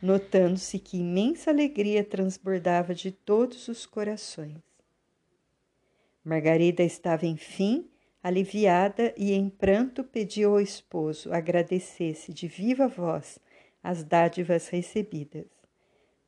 notando-se 0.06 0.78
que 0.78 0.98
imensa 0.98 1.50
alegria 1.50 2.04
transbordava 2.04 2.94
de 2.94 3.12
todos 3.12 3.68
os 3.68 3.88
corações. 3.88 4.62
Margarida 6.24 6.84
estava, 6.84 7.26
enfim, 7.26 7.90
aliviada 8.22 9.12
e 9.18 9.34
em 9.34 9.50
pranto 9.50 10.04
pediu 10.04 10.52
ao 10.52 10.62
esposo 10.62 11.34
agradecesse 11.34 12.32
de 12.32 12.48
viva 12.48 12.88
voz 12.88 13.40
as 13.82 14.04
dádivas 14.04 14.68
recebidas. 14.68 15.48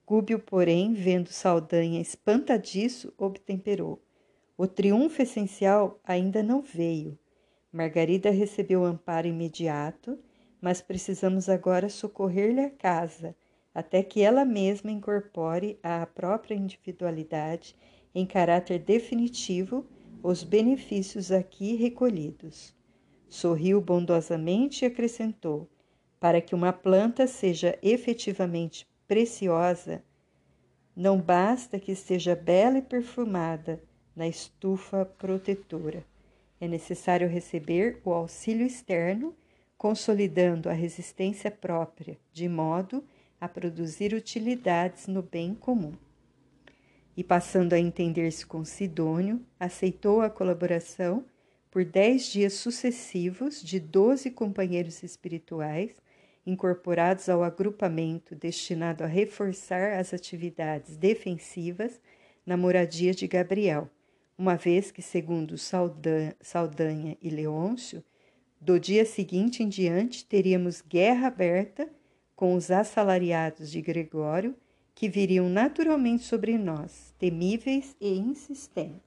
Gúbio, 0.08 0.40
porém, 0.40 0.94
vendo 0.94 1.30
Saldanha 1.30 2.02
espantadiço, 2.02 3.14
obtemperou. 3.16 4.02
O 4.58 4.66
triunfo 4.66 5.22
essencial 5.22 6.00
ainda 6.04 6.42
não 6.42 6.64
veio. 6.64 7.16
Margarida 7.72 8.32
recebeu 8.32 8.84
amparo 8.84 9.28
imediato, 9.28 10.18
mas 10.60 10.82
precisamos 10.82 11.48
agora 11.48 11.90
socorrer-lhe 11.90 12.62
a 12.62 12.72
casa, 12.72 13.36
até 13.78 14.02
que 14.02 14.24
ela 14.24 14.44
mesma 14.44 14.90
incorpore 14.90 15.78
à 15.84 16.04
própria 16.08 16.56
individualidade, 16.56 17.76
em 18.16 18.26
caráter 18.26 18.80
definitivo, 18.80 19.86
os 20.24 20.44
benefícios 20.44 21.32
aqui 21.32 21.76
recolhidos. 21.76 22.76
Sorriu 23.30 23.80
bondosamente 23.80 24.84
e 24.84 24.88
acrescentou: 24.88 25.70
para 26.20 26.42
que 26.42 26.56
uma 26.56 26.74
planta 26.74 27.28
seja 27.28 27.78
efetivamente 27.84 28.88
preciosa, 29.08 30.04
não 30.96 31.22
basta 31.22 31.80
que 31.80 31.92
esteja 31.92 32.36
bela 32.36 32.80
e 32.80 32.82
perfumada 32.82 33.80
na 34.16 34.28
estufa 34.28 35.06
protetora. 35.06 36.04
É 36.60 36.68
necessário 36.68 37.30
receber 37.30 38.02
o 38.04 38.12
auxílio 38.12 38.66
externo, 38.66 39.36
consolidando 39.78 40.68
a 40.68 40.74
resistência 40.74 41.52
própria, 41.52 42.18
de 42.34 42.50
modo 42.50 43.04
a 43.40 43.48
produzir 43.48 44.14
utilidades 44.14 45.08
no 45.08 45.22
bem 45.22 45.54
comum. 45.54 45.94
E 47.16 47.24
passando 47.24 47.74
a 47.74 47.80
entender-se 47.80 48.46
com 48.46 48.64
Sidônio, 48.64 49.42
aceitou 49.60 50.22
a 50.22 50.30
colaboração 50.30 51.26
por 51.72 51.84
dez 51.84 52.28
dias 52.28 52.54
sucessivos 52.54 53.62
de 53.62 53.80
doze 53.80 54.32
companheiros 54.32 55.04
espirituais 55.04 55.96
incorporados 56.46 57.28
ao 57.28 57.44
agrupamento 57.44 58.34
destinado 58.34 59.04
a 59.04 59.08
reforçar 59.08 60.00
as 60.00 60.14
atividades 60.14 60.96
defensivas 60.96 62.00
na 62.46 62.56
moradia 62.56 63.14
de 63.14 63.28
Gabriel, 63.28 63.90
uma 64.38 64.56
vez 64.56 64.90
que, 64.90 65.02
segundo 65.02 65.56
Saldanha 65.58 67.18
e 67.22 67.30
Leôncio, 67.30 68.02
do 68.62 68.80
dia 68.80 69.06
seguinte 69.06 69.62
em 69.62 69.68
diante 69.68 70.24
teríamos 70.24 70.82
guerra 70.82 71.28
aberta 71.28 71.90
com 72.38 72.54
os 72.54 72.70
assalariados 72.70 73.72
de 73.72 73.82
Gregório, 73.82 74.56
que 74.94 75.10
viriam 75.10 75.50
naturalmente 75.50 76.24
sobre 76.24 76.56
nós, 76.56 77.12
temíveis 77.18 77.96
e 78.00 78.16
insistentes. 78.16 79.07